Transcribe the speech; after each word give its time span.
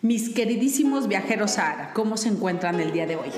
Mis 0.00 0.28
queridísimos 0.28 1.08
viajeros 1.08 1.54
Sahara, 1.54 1.92
¿cómo 1.92 2.16
se 2.16 2.28
encuentran 2.28 2.78
el 2.78 2.92
día 2.92 3.04
de 3.08 3.16
hoy? 3.16 3.30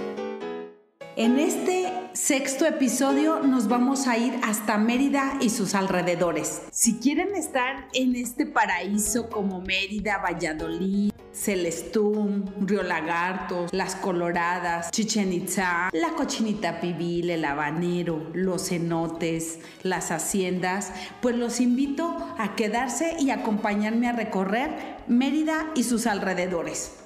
En 1.16 1.38
este 1.38 1.90
sexto 2.12 2.66
episodio 2.66 3.40
nos 3.40 3.66
vamos 3.66 4.06
a 4.06 4.18
ir 4.18 4.34
hasta 4.42 4.76
Mérida 4.76 5.38
y 5.40 5.48
sus 5.48 5.74
alrededores. 5.74 6.60
Si 6.70 6.98
quieren 6.98 7.34
estar 7.34 7.88
en 7.94 8.14
este 8.14 8.44
paraíso 8.44 9.30
como 9.30 9.62
Mérida, 9.62 10.18
Valladolid, 10.18 11.12
Celestún, 11.40 12.52
Río 12.60 12.82
Lagartos, 12.82 13.72
Las 13.72 13.96
Coloradas, 13.96 14.90
Chichen 14.90 15.32
Itza, 15.32 15.88
la 15.92 16.10
Cochinita 16.10 16.80
Pibil, 16.80 17.30
el 17.30 17.46
Habanero, 17.46 18.30
los 18.34 18.68
cenotes, 18.68 19.58
las 19.82 20.10
haciendas, 20.10 20.92
pues 21.22 21.36
los 21.36 21.60
invito 21.60 22.14
a 22.38 22.54
quedarse 22.56 23.16
y 23.18 23.30
acompañarme 23.30 24.08
a 24.08 24.12
recorrer 24.12 24.98
Mérida 25.06 25.70
y 25.74 25.84
sus 25.84 26.06
alrededores 26.06 26.99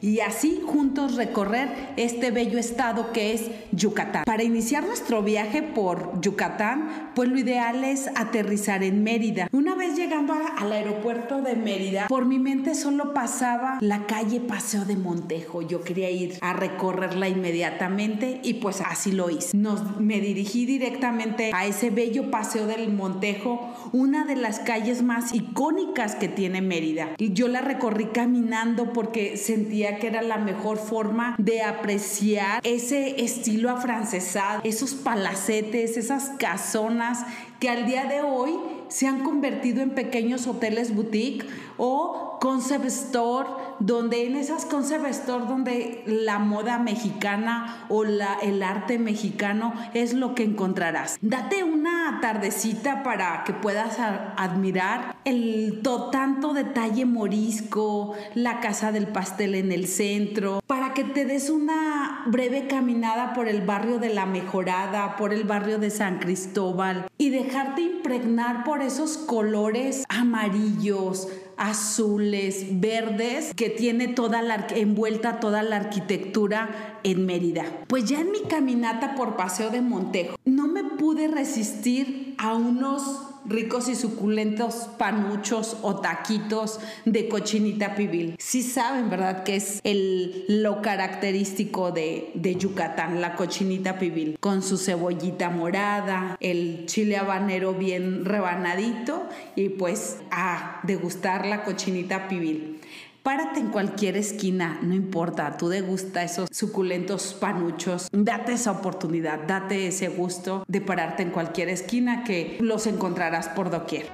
y 0.00 0.20
así 0.20 0.62
juntos 0.64 1.16
recorrer 1.16 1.68
este 1.96 2.30
bello 2.30 2.58
estado 2.58 3.12
que 3.12 3.34
es 3.34 3.50
Yucatán. 3.72 4.24
Para 4.24 4.42
iniciar 4.42 4.84
nuestro 4.84 5.22
viaje 5.22 5.62
por 5.62 6.20
Yucatán, 6.20 7.10
pues 7.14 7.28
lo 7.28 7.38
ideal 7.38 7.84
es 7.84 8.08
aterrizar 8.14 8.82
en 8.82 9.02
Mérida. 9.02 9.48
Una 9.52 9.74
vez 9.74 9.96
llegando 9.96 10.34
al 10.58 10.72
aeropuerto 10.72 11.42
de 11.42 11.56
Mérida, 11.56 12.06
por 12.08 12.24
mi 12.24 12.38
mente 12.38 12.74
solo 12.74 13.12
pasaba 13.12 13.78
la 13.80 14.06
calle 14.06 14.40
Paseo 14.40 14.84
de 14.84 14.96
Montejo. 14.96 15.62
Yo 15.62 15.82
quería 15.82 16.10
ir 16.10 16.38
a 16.40 16.52
recorrerla 16.52 17.28
inmediatamente 17.28 18.40
y 18.42 18.54
pues 18.54 18.80
así 18.80 19.12
lo 19.12 19.30
hice. 19.30 19.56
Me 19.98 20.20
dirigí 20.20 20.66
directamente 20.66 21.50
a 21.52 21.66
ese 21.66 21.90
bello 21.90 22.30
Paseo 22.30 22.66
del 22.66 22.92
Montejo, 22.92 23.74
una 23.92 24.24
de 24.24 24.36
las 24.36 24.60
calles 24.60 25.02
más 25.02 25.34
icónicas 25.34 26.14
que 26.14 26.28
tiene 26.28 26.62
Mérida. 26.62 27.10
Y 27.18 27.32
yo 27.32 27.48
la 27.48 27.60
recorrí 27.60 28.06
caminando 28.06 28.92
porque 28.92 29.36
sentía 29.36 29.89
que 29.98 30.06
era 30.06 30.22
la 30.22 30.38
mejor 30.38 30.78
forma 30.78 31.34
de 31.38 31.62
apreciar 31.62 32.60
ese 32.64 33.22
estilo 33.22 33.70
afrancesado, 33.70 34.60
esos 34.64 34.94
palacetes, 34.94 35.96
esas 35.96 36.30
casonas 36.38 37.24
que 37.58 37.68
al 37.68 37.86
día 37.86 38.04
de 38.04 38.22
hoy 38.22 38.52
se 38.90 39.06
han 39.06 39.20
convertido 39.20 39.82
en 39.82 39.90
pequeños 39.90 40.46
hoteles 40.46 40.94
boutique 40.94 41.46
o 41.78 42.38
concept 42.40 42.86
store, 42.86 43.48
donde 43.78 44.26
en 44.26 44.36
esas 44.36 44.64
concept 44.64 45.06
store 45.06 45.46
donde 45.46 46.02
la 46.06 46.38
moda 46.38 46.78
mexicana 46.78 47.86
o 47.88 48.04
la, 48.04 48.34
el 48.42 48.62
arte 48.62 48.98
mexicano 48.98 49.72
es 49.94 50.12
lo 50.12 50.34
que 50.34 50.44
encontrarás. 50.44 51.18
Date 51.20 51.64
una 51.64 52.18
tardecita 52.20 53.02
para 53.02 53.44
que 53.44 53.52
puedas 53.52 53.98
admirar 53.98 55.16
el 55.24 55.80
tanto 56.10 56.52
detalle 56.52 57.04
morisco, 57.04 58.14
la 58.34 58.60
casa 58.60 58.90
del 58.92 59.08
pastel 59.08 59.54
en 59.54 59.70
el 59.72 59.86
centro, 59.86 60.62
para 60.66 60.94
que 60.94 61.04
te 61.04 61.24
des 61.24 61.50
una 61.50 61.99
breve 62.26 62.66
caminada 62.66 63.32
por 63.34 63.48
el 63.48 63.62
barrio 63.62 63.98
de 63.98 64.12
La 64.12 64.26
Mejorada, 64.26 65.16
por 65.16 65.32
el 65.32 65.44
barrio 65.44 65.78
de 65.78 65.90
San 65.90 66.18
Cristóbal 66.18 67.06
y 67.18 67.30
dejarte 67.30 67.82
impregnar 67.82 68.64
por 68.64 68.82
esos 68.82 69.16
colores 69.16 70.04
amarillos, 70.08 71.28
azules, 71.56 72.80
verdes 72.80 73.52
que 73.54 73.68
tiene 73.68 74.08
toda 74.08 74.42
la 74.42 74.66
envuelta 74.74 75.40
toda 75.40 75.62
la 75.62 75.76
arquitectura 75.76 76.99
en 77.02 77.26
Mérida. 77.26 77.64
Pues 77.86 78.04
ya 78.04 78.20
en 78.20 78.32
mi 78.32 78.40
caminata 78.42 79.14
por 79.14 79.36
Paseo 79.36 79.70
de 79.70 79.80
Montejo 79.80 80.36
no 80.44 80.66
me 80.66 80.84
pude 80.84 81.28
resistir 81.28 82.34
a 82.38 82.54
unos 82.54 83.26
ricos 83.46 83.88
y 83.88 83.94
suculentos 83.94 84.88
panuchos 84.98 85.78
o 85.82 85.96
taquitos 85.96 86.78
de 87.06 87.26
cochinita 87.28 87.94
pibil. 87.94 88.36
Sí 88.38 88.62
saben, 88.62 89.08
¿verdad? 89.08 89.44
Que 89.44 89.56
es 89.56 89.80
lo 89.82 90.82
característico 90.82 91.90
de 91.90 92.56
Yucatán, 92.58 93.22
la 93.22 93.36
cochinita 93.36 93.98
pibil, 93.98 94.36
con 94.40 94.62
su 94.62 94.76
cebollita 94.76 95.48
morada, 95.48 96.36
el 96.40 96.84
chile 96.86 97.16
habanero 97.16 97.72
bien 97.72 98.26
rebanadito 98.26 99.26
y 99.56 99.70
pues 99.70 100.18
a 100.30 100.80
degustar 100.82 101.46
la 101.46 101.64
cochinita 101.64 102.28
pibil. 102.28 102.69
Párate 103.22 103.60
en 103.60 103.68
cualquier 103.68 104.16
esquina, 104.16 104.78
no 104.82 104.94
importa, 104.94 105.58
tú 105.58 105.68
degusta 105.68 106.22
esos 106.22 106.48
suculentos 106.50 107.34
panuchos, 107.34 108.08
date 108.12 108.52
esa 108.52 108.70
oportunidad, 108.70 109.40
date 109.46 109.88
ese 109.88 110.08
gusto 110.08 110.64
de 110.66 110.80
pararte 110.80 111.22
en 111.22 111.30
cualquier 111.30 111.68
esquina 111.68 112.24
que 112.24 112.56
los 112.60 112.86
encontrarás 112.86 113.48
por 113.48 113.70
doquier. 113.70 114.06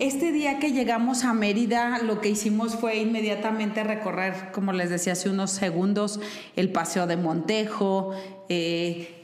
Este 0.00 0.32
día 0.32 0.58
que 0.58 0.72
llegamos 0.72 1.22
a 1.22 1.34
Mérida, 1.34 2.00
lo 2.02 2.20
que 2.20 2.30
hicimos 2.30 2.74
fue 2.74 2.96
inmediatamente 2.96 3.84
recorrer, 3.84 4.50
como 4.52 4.72
les 4.72 4.90
decía 4.90 5.12
hace 5.12 5.30
unos 5.30 5.52
segundos, 5.52 6.18
el 6.56 6.70
Paseo 6.72 7.06
de 7.06 7.16
Montejo. 7.16 8.12
Eh, 8.48 9.22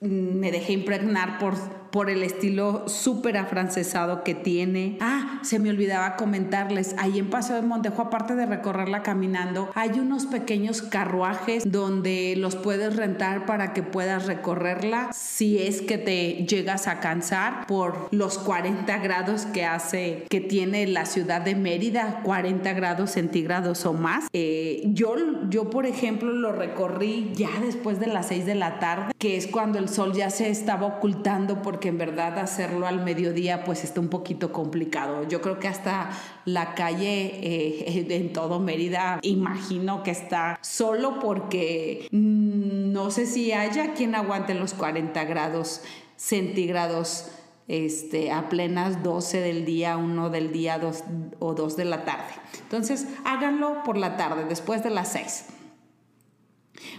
me 0.00 0.52
dejé 0.52 0.74
impregnar 0.74 1.38
por 1.38 1.56
por 1.90 2.10
el 2.10 2.22
estilo 2.22 2.88
súper 2.88 3.36
afrancesado 3.36 4.24
que 4.24 4.34
tiene. 4.34 4.98
Ah, 5.00 5.40
se 5.42 5.58
me 5.58 5.70
olvidaba 5.70 6.16
comentarles, 6.16 6.94
ahí 6.98 7.18
en 7.18 7.30
Paseo 7.30 7.56
de 7.56 7.62
Montejo, 7.62 8.02
aparte 8.02 8.34
de 8.34 8.46
recorrerla 8.46 9.02
caminando, 9.02 9.70
hay 9.74 9.98
unos 9.98 10.26
pequeños 10.26 10.82
carruajes 10.82 11.70
donde 11.70 12.34
los 12.36 12.56
puedes 12.56 12.96
rentar 12.96 13.46
para 13.46 13.72
que 13.72 13.82
puedas 13.82 14.26
recorrerla 14.26 15.10
si 15.12 15.58
es 15.58 15.80
que 15.82 15.98
te 15.98 16.46
llegas 16.46 16.86
a 16.86 17.00
cansar 17.00 17.66
por 17.66 18.08
los 18.10 18.38
40 18.38 18.98
grados 18.98 19.46
que 19.46 19.64
hace, 19.64 20.26
que 20.28 20.40
tiene 20.40 20.86
la 20.86 21.06
ciudad 21.06 21.40
de 21.40 21.54
Mérida, 21.54 22.20
40 22.22 22.72
grados 22.72 23.10
centígrados 23.12 23.86
o 23.86 23.92
más. 23.92 24.28
Eh, 24.32 24.82
yo, 24.86 25.14
yo, 25.48 25.70
por 25.70 25.86
ejemplo, 25.86 26.32
lo 26.32 26.52
recorrí 26.52 27.32
ya 27.34 27.50
después 27.62 28.00
de 28.00 28.06
las 28.06 28.28
6 28.28 28.46
de 28.46 28.54
la 28.54 28.78
tarde, 28.78 29.12
que 29.18 29.36
es 29.36 29.46
cuando 29.46 29.78
el 29.78 29.88
sol 29.88 30.12
ya 30.12 30.30
se 30.30 30.50
estaba 30.50 30.86
ocultando 30.86 31.62
porque 31.62 31.85
en 31.88 31.98
verdad 31.98 32.38
hacerlo 32.38 32.86
al 32.86 33.02
mediodía 33.02 33.64
pues 33.64 33.84
está 33.84 34.00
un 34.00 34.08
poquito 34.08 34.52
complicado. 34.52 35.26
Yo 35.28 35.40
creo 35.40 35.58
que 35.58 35.68
hasta 35.68 36.10
la 36.44 36.74
calle 36.74 37.40
eh, 37.42 38.06
en 38.10 38.32
todo 38.32 38.60
Mérida 38.60 39.18
imagino 39.22 40.02
que 40.02 40.10
está 40.10 40.58
solo 40.62 41.18
porque 41.20 42.08
mm, 42.10 42.92
no 42.92 43.10
sé 43.10 43.26
si 43.26 43.52
haya 43.52 43.94
quien 43.94 44.14
aguante 44.14 44.54
los 44.54 44.74
40 44.74 45.24
grados 45.24 45.82
centígrados 46.16 47.30
este, 47.68 48.30
a 48.30 48.48
plenas 48.48 49.02
12 49.02 49.40
del 49.40 49.64
día, 49.64 49.96
1 49.96 50.30
del 50.30 50.52
día 50.52 50.78
2 50.78 51.04
o 51.40 51.54
2 51.54 51.76
de 51.76 51.84
la 51.84 52.04
tarde. 52.04 52.32
Entonces 52.62 53.06
háganlo 53.24 53.82
por 53.84 53.96
la 53.96 54.16
tarde, 54.16 54.44
después 54.48 54.82
de 54.84 54.90
las 54.90 55.12
6. 55.12 55.55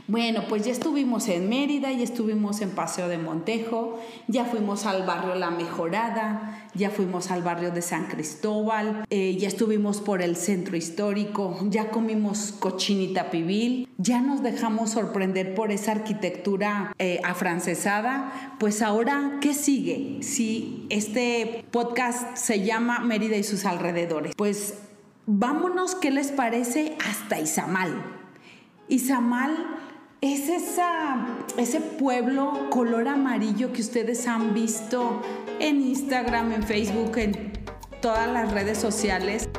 Bueno, 0.08 0.44
pues 0.48 0.66
ya 0.66 0.72
estuvimos 0.72 1.28
en 1.28 1.50
Mérida, 1.50 1.92
ya 1.92 2.04
estuvimos 2.04 2.62
en 2.62 2.72
Paseo 2.72 3.08
de 3.08 3.18
Montejo, 3.18 4.00
ya 4.28 4.46
fuimos 4.46 4.86
al 4.86 5.04
barrio 5.04 5.36
La 5.36 5.52
Mejorada, 5.52 6.70
ya 6.74 6.90
fuimos 6.90 7.32
al 7.32 7.44
barrio 7.44 7.72
de 7.72 7.82
San 7.82 8.08
Cristóbal, 8.08 9.06
eh, 9.10 9.36
ya 9.38 9.48
estuvimos 9.48 10.02
por 10.02 10.22
el 10.22 10.36
centro 10.36 10.78
histórico, 10.78 11.60
ya 11.70 11.90
comimos 11.90 12.54
cochinita 12.60 13.30
pibil, 13.30 13.88
ya 13.98 14.22
nos 14.22 14.44
dejamos 14.44 14.92
sorprender 14.92 15.56
por 15.56 15.72
esa 15.72 15.92
arquitectura 15.92 16.94
eh, 17.00 17.20
afrancesada. 17.24 18.56
Pues 18.60 18.82
ahora, 18.82 19.40
¿qué 19.42 19.54
sigue? 19.54 20.20
Si 20.22 20.86
este 20.90 21.66
podcast 21.72 22.38
se 22.38 22.64
llama 22.64 23.00
Mérida 23.00 23.38
y 23.38 23.44
sus 23.44 23.66
alrededores, 23.66 24.34
pues 24.36 24.76
vámonos, 25.26 25.96
¿qué 25.96 26.12
les 26.12 26.32
parece? 26.32 26.96
Hasta 27.06 27.40
Izamal. 27.40 28.17
Izamal 28.90 29.52
es 30.22 30.50
esa, 30.50 31.26
ese 31.58 31.82
pueblo 31.82 32.70
color 32.70 33.08
amarillo 33.08 33.74
que 33.74 33.82
ustedes 33.82 34.28
han 34.28 34.54
visto 34.54 35.22
en 35.60 35.82
Instagram, 35.82 36.54
en 36.54 36.64
Facebook, 36.64 37.18
en 37.18 37.52
todas 38.02 38.32
las 38.32 38.52
redes 38.52 38.78
sociales. 38.78 39.50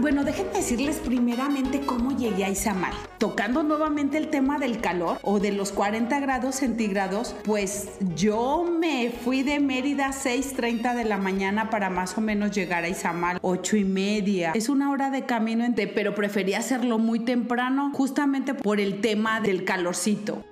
Bueno, 0.00 0.24
déjenme 0.24 0.54
decirles 0.54 0.96
primeramente 0.96 1.80
cómo 1.80 2.16
llegué 2.16 2.44
a 2.44 2.48
Izamal. 2.48 2.94
Tocando 3.18 3.62
nuevamente 3.62 4.16
el 4.16 4.28
tema 4.28 4.58
del 4.58 4.80
calor 4.80 5.18
o 5.22 5.40
de 5.40 5.52
los 5.52 5.72
40 5.72 6.20
grados 6.20 6.54
centígrados, 6.56 7.36
pues 7.44 7.90
yo 8.14 8.64
me 8.64 9.10
fui 9.10 9.42
de 9.42 9.60
Mérida 9.60 10.06
a 10.06 10.12
6.30 10.12 10.94
de 10.94 11.04
la 11.04 11.18
mañana 11.18 11.68
para 11.68 11.90
más 11.90 12.16
o 12.16 12.22
menos 12.22 12.52
llegar 12.52 12.84
a 12.84 12.88
Izamal 12.88 13.38
8 13.42 13.76
y 13.76 13.84
media. 13.84 14.52
Es 14.54 14.70
una 14.70 14.90
hora 14.90 15.10
de 15.10 15.26
camino, 15.26 15.66
pero 15.94 16.14
preferí 16.14 16.54
hacerlo 16.54 16.98
muy 16.98 17.20
temprano 17.20 17.90
justamente 17.92 18.54
por 18.54 18.80
el 18.80 19.02
tema 19.02 19.40
del 19.40 19.64
calorcito. 19.64 20.44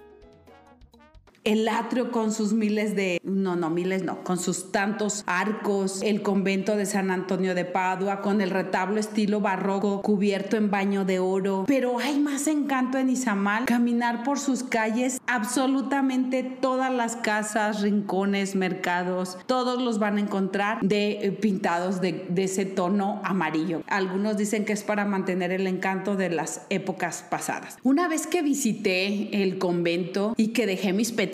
El 1.45 1.69
atrio 1.69 2.13
con 2.13 2.33
sus 2.33 2.53
miles 2.53 2.95
de, 2.95 3.21
no, 3.25 3.57
no, 3.57 3.69
miles 3.69 4.05
no, 4.05 4.23
con 4.23 4.39
sus 4.39 4.71
tantos 4.71 5.25
arcos, 5.27 6.01
el 6.03 6.23
convento 6.23 6.77
de 6.77 6.87
San 6.87 7.11
Antonio 7.11 7.55
de 7.55 7.65
Padua, 7.65 8.21
con 8.21 8.41
el 8.41 8.51
retablo 8.51 9.01
estilo 9.01 9.41
barroco 9.41 10.03
cubierto 10.03 10.57
en 10.57 10.71
baño 10.71 11.05
de 11.05 11.19
oro. 11.19 11.65
Pero 11.67 11.99
hay 11.99 12.19
más 12.21 12.47
encanto 12.47 12.99
en 12.99 13.11
Izamal, 13.11 13.65
caminar 13.65 14.23
por 14.23 14.39
sus 14.39 14.63
calles, 14.63 15.21
absolutamente 15.27 16.45
todas 16.45 16.93
las 16.93 17.17
casas, 17.17 17.83
rincones, 17.83 18.55
mercados, 18.55 19.39
todos 19.47 19.83
los 19.83 19.99
van 19.99 20.19
a 20.19 20.21
encontrar 20.21 20.81
de 20.81 21.13
eh, 21.23 21.33
pintados 21.33 22.01
de, 22.01 22.25
de 22.29 22.45
ese 22.45 22.67
tono 22.67 23.21
amarillo. 23.25 23.83
Algunos 23.89 24.37
dicen 24.37 24.65
que 24.65 24.73
es 24.73 24.85
para 24.85 25.05
mantener 25.05 25.51
el 25.51 25.67
encanto 25.67 26.15
de 26.15 26.31
las 26.31 26.63
épocas 26.71 27.25
pasadas. 27.29 27.79
Una 27.83 28.07
vez 28.07 28.27
que 28.27 28.43
visité 28.43 29.43
el 29.43 29.59
convento 29.59 30.35
y 30.37 30.49
que 30.49 30.67
dejé 30.67 30.93
mis 30.93 31.11
peticiones, 31.11 31.32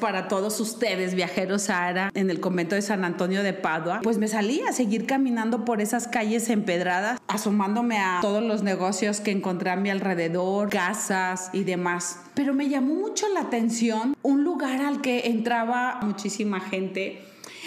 para 0.00 0.26
todos 0.28 0.58
ustedes, 0.58 1.14
viajeros 1.14 1.62
Sahara, 1.64 2.10
en 2.14 2.30
el 2.30 2.40
convento 2.40 2.76
de 2.76 2.82
San 2.82 3.04
Antonio 3.04 3.42
de 3.42 3.52
Padua, 3.52 4.00
pues 4.02 4.16
me 4.16 4.26
salí 4.26 4.62
a 4.62 4.72
seguir 4.72 5.04
caminando 5.04 5.66
por 5.66 5.82
esas 5.82 6.08
calles 6.08 6.48
empedradas, 6.48 7.20
asomándome 7.28 7.98
a 7.98 8.20
todos 8.22 8.42
los 8.42 8.62
negocios 8.62 9.20
que 9.20 9.32
encontré 9.32 9.70
a 9.70 9.76
mi 9.76 9.90
alrededor, 9.90 10.70
casas 10.70 11.50
y 11.52 11.64
demás. 11.64 12.20
Pero 12.34 12.54
me 12.54 12.70
llamó 12.70 12.94
mucho 12.94 13.28
la 13.28 13.40
atención 13.40 14.16
un 14.22 14.44
lugar 14.44 14.80
al 14.80 15.02
que 15.02 15.26
entraba 15.26 15.98
muchísima 16.00 16.60
gente 16.60 17.22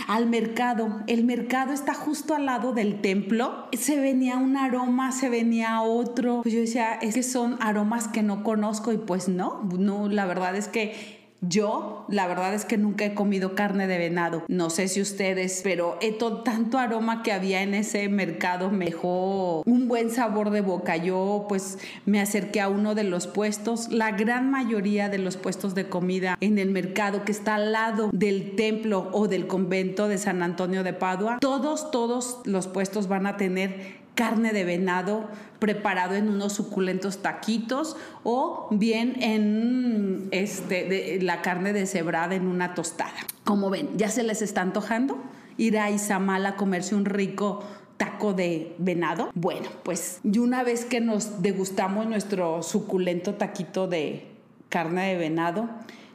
al 0.08 0.28
mercado. 0.28 1.04
El 1.08 1.24
mercado 1.26 1.74
está 1.74 1.94
justo 1.94 2.36
al 2.36 2.46
lado 2.46 2.74
del 2.74 3.02
templo. 3.02 3.68
Se 3.74 4.00
venía 4.00 4.38
un 4.38 4.58
aroma, 4.58 5.12
se 5.12 5.30
venía 5.30 5.82
otro. 5.82 6.42
Pues 6.44 6.54
yo 6.54 6.62
decía, 6.62 6.96
es 7.02 7.16
que 7.16 7.24
son 7.24 7.58
aromas 7.62 8.08
que 8.08 8.24
no 8.24 8.44
conozco 8.44 8.92
y 8.92 8.98
pues 8.98 9.28
no, 9.28 9.68
no, 9.78 10.10
la 10.10 10.26
verdad 10.26 10.56
es 10.56 10.68
que 10.68 11.17
yo, 11.42 12.06
la 12.10 12.28
verdad 12.28 12.54
es 12.54 12.66
que 12.66 12.78
nunca 12.78 13.06
he 13.06 13.14
comido 13.14 13.56
carne 13.56 13.88
de 13.88 13.98
venado. 13.98 14.44
No 14.48 14.70
sé 14.70 14.88
si 14.88 15.02
ustedes, 15.02 15.62
pero 15.64 15.98
esto, 16.02 16.42
tanto 16.42 16.80
aroma 16.80 17.22
que 17.22 17.32
había 17.32 17.62
en 17.62 17.74
ese 17.74 18.10
mercado 18.10 18.72
me 18.72 18.86
dejó 18.86 19.62
un 19.66 19.88
buen 19.88 20.10
sabor 20.10 20.50
de 20.50 20.62
boca. 20.62 20.98
Yo, 20.98 21.46
pues, 21.48 21.78
me 22.06 22.20
acerqué 22.20 22.62
a 22.62 22.70
uno 22.70 22.96
de 22.96 23.04
los 23.04 23.28
puestos. 23.28 23.90
La 23.90 24.12
gran 24.12 24.50
mayoría 24.50 25.10
de 25.10 25.20
los 25.20 25.38
puestos 25.38 25.76
de 25.76 25.90
comida 25.90 26.38
en 26.42 26.58
el 26.58 26.72
mercado 26.72 27.24
que 27.24 27.32
está 27.32 27.56
al 27.56 27.72
lado 27.72 28.10
del 28.14 28.56
templo 28.56 29.10
o 29.14 29.28
del 29.28 29.48
convento 29.48 30.08
de 30.08 30.18
San 30.18 30.42
Antonio 30.42 30.84
de 30.84 30.94
Padua, 30.94 31.38
todos, 31.40 31.92
todos 31.92 32.40
los 32.46 32.68
puestos 32.68 33.08
van 33.08 33.28
a 33.28 33.38
tener 33.38 34.07
carne 34.18 34.52
de 34.52 34.66
venado 34.66 35.30
preparado 35.60 36.16
en 36.16 36.28
unos 36.28 36.54
suculentos 36.54 37.22
taquitos 37.22 37.96
o 38.24 38.68
bien 38.72 39.22
en 39.22 40.28
este, 40.32 41.22
la 41.22 41.42
carne 41.42 41.72
deshebrada 41.72 42.36
en 42.36 42.48
una 42.48 42.74
tostada. 42.74 43.14
Como 43.46 43.70
ven, 43.70 43.90
ya 43.96 44.10
se 44.10 44.24
les 44.24 44.42
está 44.42 44.62
antojando 44.62 45.18
ir 45.58 45.78
a 45.78 45.92
Izamal 45.92 46.46
a 46.48 46.56
comerse 46.56 46.96
un 46.96 47.06
rico 47.06 47.64
taco 47.98 48.34
de 48.34 48.76
venado. 48.80 49.30
Bueno, 49.36 49.70
pues 49.84 50.20
y 50.24 50.40
una 50.40 50.64
vez 50.64 50.84
que 50.84 51.00
nos 51.00 51.44
degustamos 51.44 52.08
nuestro 52.08 52.64
suculento 52.64 53.36
taquito 53.36 53.88
de 53.88 54.28
carne 54.70 55.10
de 55.10 55.18
venado, 55.18 55.70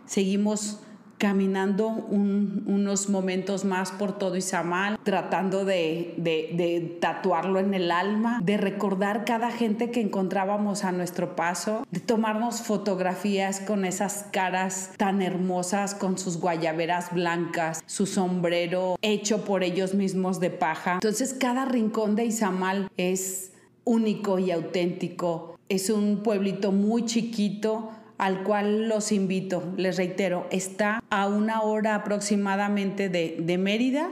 seguimos 0.07 0.81
caminando 1.23 1.87
unos 1.87 3.09
momentos 3.09 3.65
más 3.65 3.93
por 3.93 4.19
todo 4.19 4.35
Izamal, 4.35 4.99
tratando 5.05 5.65
de, 5.65 6.15
de, 6.17 6.99
tatuarlo 7.01 7.61
en 7.61 7.75
el 7.75 7.93
alma, 7.93 8.41
de 8.43 8.57
recordar 8.57 9.25
cada 9.25 9.53
gente 9.53 9.93
que 9.93 10.01
encontrábamos 10.01 10.83
a 10.83 10.91
nuestro 10.91 11.37
paso, 11.37 11.87
de 11.93 12.01
tomarnos 12.01 12.63
fotografías 12.63 13.61
con 13.61 13.85
esas 13.85 14.27
caras 14.33 14.95
tan 14.97 15.23
hermosas, 15.23 15.95
con 15.95 16.19
sus 16.19 16.39
guayaberas 16.41 17.15
blancas, 17.15 17.85
su 17.87 18.07
sombrero 18.07 18.97
hecho 19.01 19.45
por 19.45 19.63
ellos 19.63 19.95
mismos 19.95 20.41
de 20.41 20.51
paja. 20.51 20.95
Entonces 20.95 21.35
cada 21.35 21.67
rincón 21.67 22.17
de 22.17 22.25
Izamal 22.25 22.91
es 22.97 23.53
único 23.85 24.41
y 24.41 24.51
auténtico. 24.51 25.57
Es 25.69 25.89
un 25.89 26.25
pueblito 26.25 26.73
muy 26.73 27.05
chiquito, 27.05 27.91
al 28.23 28.45
cual 28.45 28.89
los 28.89 29.11
invito, 29.11 29.65
les 29.77 29.97
reitero, 29.97 30.47
está 30.53 31.03
a 31.11 31.27
una 31.27 31.63
hora 31.63 31.97
aproximadamente 31.97 33.09
de, 33.09 33.35
de 33.41 33.59
Mérida. 33.59 34.11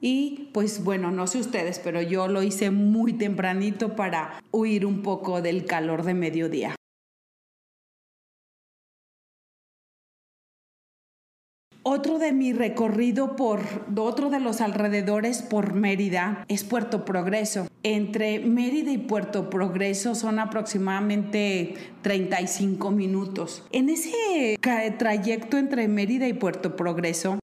Y 0.00 0.48
pues 0.52 0.82
bueno, 0.82 1.12
no 1.12 1.28
sé 1.28 1.38
ustedes, 1.38 1.78
pero 1.78 2.02
yo 2.02 2.26
lo 2.26 2.42
hice 2.42 2.72
muy 2.72 3.12
tempranito 3.12 3.94
para 3.94 4.42
huir 4.50 4.84
un 4.84 5.02
poco 5.02 5.42
del 5.42 5.64
calor 5.64 6.02
de 6.02 6.12
mediodía. 6.12 6.74
Otro 11.84 12.20
de 12.20 12.32
mi 12.32 12.52
recorrido 12.52 13.34
por 13.34 13.60
otro 13.96 14.30
de 14.30 14.38
los 14.38 14.60
alrededores 14.60 15.42
por 15.42 15.74
Mérida 15.74 16.44
es 16.46 16.62
Puerto 16.62 17.04
Progreso. 17.04 17.66
Entre 17.82 18.38
Mérida 18.38 18.92
y 18.92 18.98
Puerto 18.98 19.50
Progreso 19.50 20.14
son 20.14 20.38
aproximadamente 20.38 21.74
35 22.02 22.92
minutos. 22.92 23.64
En 23.72 23.88
ese 23.88 24.56
trayecto 24.96 25.58
entre 25.58 25.88
Mérida 25.88 26.28
y 26.28 26.34
Puerto 26.34 26.76
Progreso 26.76 27.41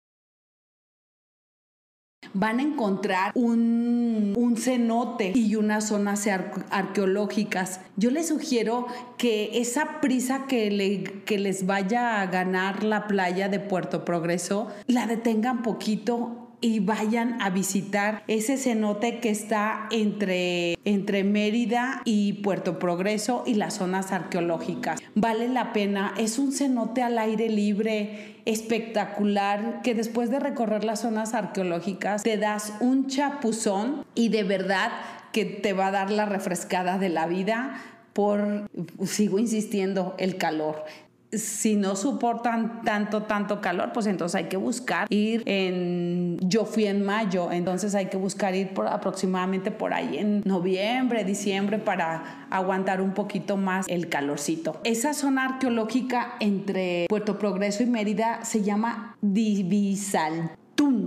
van 2.33 2.59
a 2.59 2.63
encontrar 2.63 3.31
un, 3.35 4.33
cenote 4.57 5.33
y 5.35 5.55
unas 5.55 5.87
zonas 5.87 6.27
arqueológicas. 6.69 7.79
Yo 7.97 8.11
les 8.11 8.27
sugiero 8.27 8.87
que 9.17 9.59
esa 9.59 9.99
prisa 10.01 10.45
que, 10.47 11.21
que 11.25 11.39
les 11.39 11.65
vaya 11.65 12.21
a 12.21 12.27
ganar 12.27 12.83
la 12.83 13.07
playa 13.07 13.49
de 13.49 13.59
Puerto 13.59 14.05
Progreso, 14.05 14.67
la 14.87 15.07
detengan 15.07 15.63
poquito 15.63 16.42
y 16.63 16.79
vayan 16.79 17.41
a 17.41 17.49
visitar 17.49 18.23
ese 18.27 18.55
cenote 18.55 19.19
que 19.19 19.29
está 19.29 19.89
entre, 19.91 20.77
entre 20.85 21.25
Mérida 21.25 22.01
y 22.05 22.41
Puerto 22.41 22.79
Progreso 22.79 23.43
y 23.45 23.55
las 23.55 23.73
zonas 23.75 24.13
arqueológicas. 24.13 25.01
Vale 25.13 25.49
la 25.49 25.73
pena, 25.73 26.13
es 26.17 26.39
un 26.39 26.53
cenote 26.53 27.03
al 27.03 27.19
aire 27.19 27.49
libre 27.49 28.37
espectacular 28.45 29.81
que 29.83 29.93
después 29.93 30.29
de 30.29 30.39
recorrer 30.39 30.85
las 30.85 31.01
zonas 31.01 31.33
arqueológicas 31.33 32.23
te 32.23 32.37
das 32.37 32.71
un 32.79 33.07
chapuzón 33.07 34.05
y 34.15 34.29
de 34.29 34.43
verdad 34.43 34.93
que 35.33 35.43
te 35.43 35.73
va 35.73 35.87
a 35.87 35.91
dar 35.91 36.11
la 36.11 36.25
refrescada 36.25 36.97
de 36.97 37.09
la 37.09 37.27
vida 37.27 37.81
por, 38.13 38.69
sigo 39.05 39.37
insistiendo, 39.37 40.15
el 40.17 40.37
calor 40.37 40.85
si 41.37 41.75
no 41.75 41.95
soportan 41.95 42.81
tanto, 42.83 43.23
tanto 43.23 43.61
calor, 43.61 43.91
pues 43.93 44.05
entonces 44.07 44.35
hay 44.35 44.45
que 44.45 44.57
buscar 44.57 45.07
ir 45.09 45.43
en, 45.45 46.37
yo 46.41 46.65
fui 46.65 46.85
en 46.85 47.05
mayo, 47.05 47.51
entonces 47.51 47.95
hay 47.95 48.07
que 48.07 48.17
buscar 48.17 48.55
ir 48.55 48.73
por 48.73 48.87
aproximadamente 48.87 49.71
por 49.71 49.93
ahí 49.93 50.17
en 50.17 50.41
noviembre, 50.45 51.23
diciembre 51.23 51.79
para 51.79 52.47
aguantar 52.49 53.01
un 53.01 53.13
poquito 53.13 53.57
más 53.57 53.85
el 53.87 54.09
calorcito. 54.09 54.79
Esa 54.83 55.13
zona 55.13 55.45
arqueológica 55.45 56.33
entre 56.39 57.05
Puerto 57.09 57.37
Progreso 57.37 57.83
y 57.83 57.87
Mérida 57.87 58.43
se 58.45 58.63
llama 58.63 59.15
Divisal. 59.21 60.51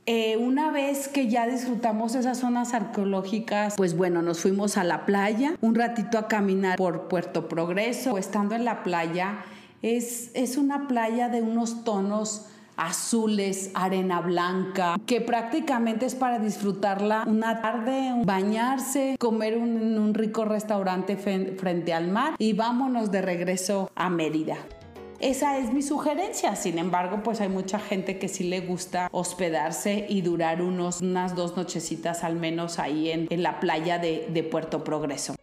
Eh, 0.07 0.37
una 0.37 0.71
vez 0.71 1.09
que 1.09 1.29
ya 1.29 1.47
disfrutamos 1.47 2.15
esas 2.15 2.39
zonas 2.39 2.73
arqueológicas, 2.75 3.75
pues 3.77 3.97
bueno, 3.97 4.23
nos 4.23 4.41
fuimos 4.41 4.77
a 4.77 4.85
la 4.85 5.05
playa, 5.05 5.55
un 5.61 5.75
ratito 5.75 6.19
a 6.19 6.29
caminar 6.29 6.77
por 6.77 7.09
Puerto 7.09 7.49
Progreso. 7.49 8.17
Estando 8.17 8.55
en 8.55 8.65
la 8.65 8.83
playa, 8.85 9.45
es, 9.95 10.57
una 10.57 10.89
playa 10.89 11.29
de 11.29 11.43
unos 11.43 11.85
tonos 11.85 12.47
azules, 12.77 13.71
arena 13.75 14.21
blanca, 14.21 14.97
que 15.07 15.21
prácticamente 15.21 16.07
es 16.07 16.15
para 16.15 16.39
disfrutarla 16.39 17.25
una 17.27 17.63
tarde, 17.63 18.13
bañarse, 18.25 19.17
comer 19.19 19.55
en 19.55 19.99
un 19.99 20.13
rico 20.13 20.45
restaurante 20.45 21.17
frente 21.17 21.95
al 21.95 22.09
mar 22.09 22.35
y 22.39 22.53
vámonos 22.53 23.11
de 23.11 23.23
regreso 23.23 23.91
a 23.95 24.11
Mérida. 24.11 24.57
Esa 25.21 25.57
es 25.57 25.73
mi 25.73 25.81
sugerencia. 25.81 26.57
Sin 26.57 26.79
embargo, 26.79 27.23
pues 27.23 27.41
hay 27.41 27.49
mucha 27.49 27.79
gente 27.79 28.19
que 28.19 28.29
sí 28.29 28.45
le 28.45 28.61
gusta 28.61 29.09
hospedarse 29.13 30.05
y 30.11 30.21
durar 30.21 30.61
unos, 30.61 31.01
unas 31.01 31.35
dos 31.35 31.57
nochecitas 31.57 32.25
al 32.25 32.37
menos 32.37 32.79
ahí 32.79 33.11
en, 33.11 33.43
la 33.43 33.59
playa 33.61 33.99
de, 33.99 34.29
de 34.31 34.43
Puerto 34.43 34.85
Progreso. 34.85 35.35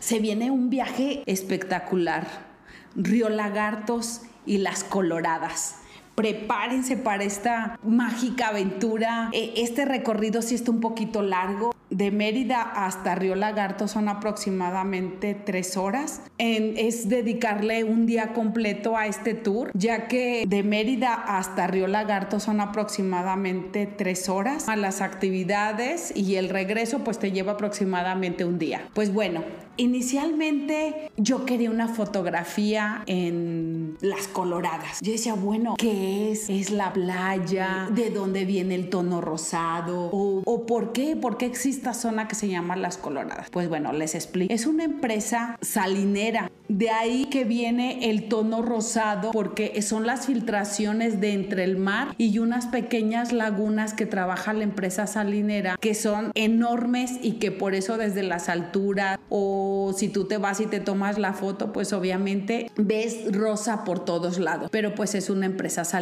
Se 0.00 0.20
viene 0.20 0.50
un 0.50 0.70
viaje 0.70 1.22
espectacular 1.26 2.47
Río 2.94 3.28
Lagartos 3.28 4.22
y 4.46 4.58
Las 4.58 4.84
Coloradas. 4.84 5.76
Prepárense 6.18 6.96
para 6.96 7.22
esta 7.22 7.78
mágica 7.84 8.48
aventura. 8.48 9.30
E, 9.32 9.52
este 9.58 9.84
recorrido 9.84 10.42
sí 10.42 10.56
está 10.56 10.72
un 10.72 10.80
poquito 10.80 11.22
largo. 11.22 11.72
de 11.90 12.10
Mérida 12.10 12.60
hasta 12.60 13.14
Río 13.14 13.34
Lagarto 13.34 13.88
son 13.88 14.08
aproximadamente 14.08 15.34
tres 15.34 15.76
horas. 15.76 16.22
es 16.38 17.08
dedicarle 17.08 17.84
un 17.84 18.04
día 18.04 18.32
completo 18.34 18.96
a 18.96 19.06
este 19.06 19.34
tour, 19.34 19.70
ya 19.74 20.08
que 20.08 20.44
de 20.46 20.62
Mérida 20.62 21.14
hasta 21.14 21.66
Río 21.66 21.86
Lagarto 21.86 22.40
son 22.40 22.60
aproximadamente 22.60 23.86
tres 23.86 24.28
horas. 24.28 24.68
A 24.68 24.76
las 24.76 25.00
actividades 25.00 26.12
y 26.16 26.34
el 26.34 26.48
regreso 26.48 27.04
pues 27.04 27.18
te 27.18 27.32
lleva 27.32 27.52
aproximadamente 27.52 28.44
un 28.44 28.58
día. 28.58 28.88
Pues 28.92 29.12
bueno, 29.12 29.44
Inicialmente 29.78 31.08
yo 31.16 31.46
quería 31.46 31.70
una 31.70 31.86
fotografía 31.86 33.04
en 33.06 33.96
las 34.00 34.26
coloradas. 34.26 34.98
Yo 35.00 35.12
decía, 35.12 35.34
bueno, 35.34 35.76
¿qué 36.08 36.32
es? 36.32 36.50
¿Es 36.50 36.70
la 36.70 36.92
playa? 36.92 37.88
¿De 37.90 38.10
dónde 38.10 38.44
viene 38.44 38.74
el 38.74 38.88
tono 38.90 39.20
rosado? 39.20 40.10
¿O, 40.12 40.66
por 40.66 40.92
qué? 40.92 41.16
¿Por 41.16 41.36
qué 41.36 41.46
existe 41.46 41.68
esta 41.78 41.94
zona 41.94 42.26
que 42.26 42.34
se 42.34 42.48
llama 42.48 42.76
las 42.76 42.96
coloradas? 42.96 43.50
Pues 43.50 43.68
bueno, 43.68 43.92
les 43.92 44.14
explico. 44.14 44.52
Es 44.52 44.66
una 44.66 44.84
empresa 44.84 45.56
salinera. 45.60 46.50
De 46.68 46.90
ahí 46.90 47.26
que 47.26 47.44
viene 47.44 48.10
el 48.10 48.28
tono 48.28 48.62
rosado 48.62 49.30
porque 49.30 49.80
son 49.80 50.06
las 50.06 50.26
filtraciones 50.26 51.20
de 51.20 51.32
entre 51.32 51.64
el 51.64 51.76
mar 51.76 52.14
y 52.18 52.38
unas 52.40 52.66
pequeñas 52.66 53.32
lagunas 53.32 53.94
que 53.94 54.04
trabaja 54.04 54.52
la 54.52 54.64
empresa 54.64 55.06
salinera 55.06 55.76
que 55.80 55.94
son 55.94 56.30
enormes 56.34 57.12
y 57.22 57.32
que 57.32 57.52
por 57.52 57.74
eso 57.74 57.96
desde 57.96 58.22
las 58.22 58.50
alturas 58.50 59.18
o 59.30 59.94
si 59.96 60.08
tú 60.08 60.26
te 60.26 60.36
vas 60.36 60.60
y 60.60 60.66
te 60.66 60.80
tomas 60.80 61.16
la 61.18 61.32
foto, 61.32 61.72
pues 61.72 61.94
obviamente 61.94 62.70
ves 62.76 63.32
rosa 63.32 63.84
por 63.84 64.04
todos 64.04 64.38
lados, 64.38 64.68
pero 64.70 64.94
pues 64.94 65.14
es 65.14 65.30
una 65.30 65.46
empresa 65.46 65.84
salinera. 65.84 65.97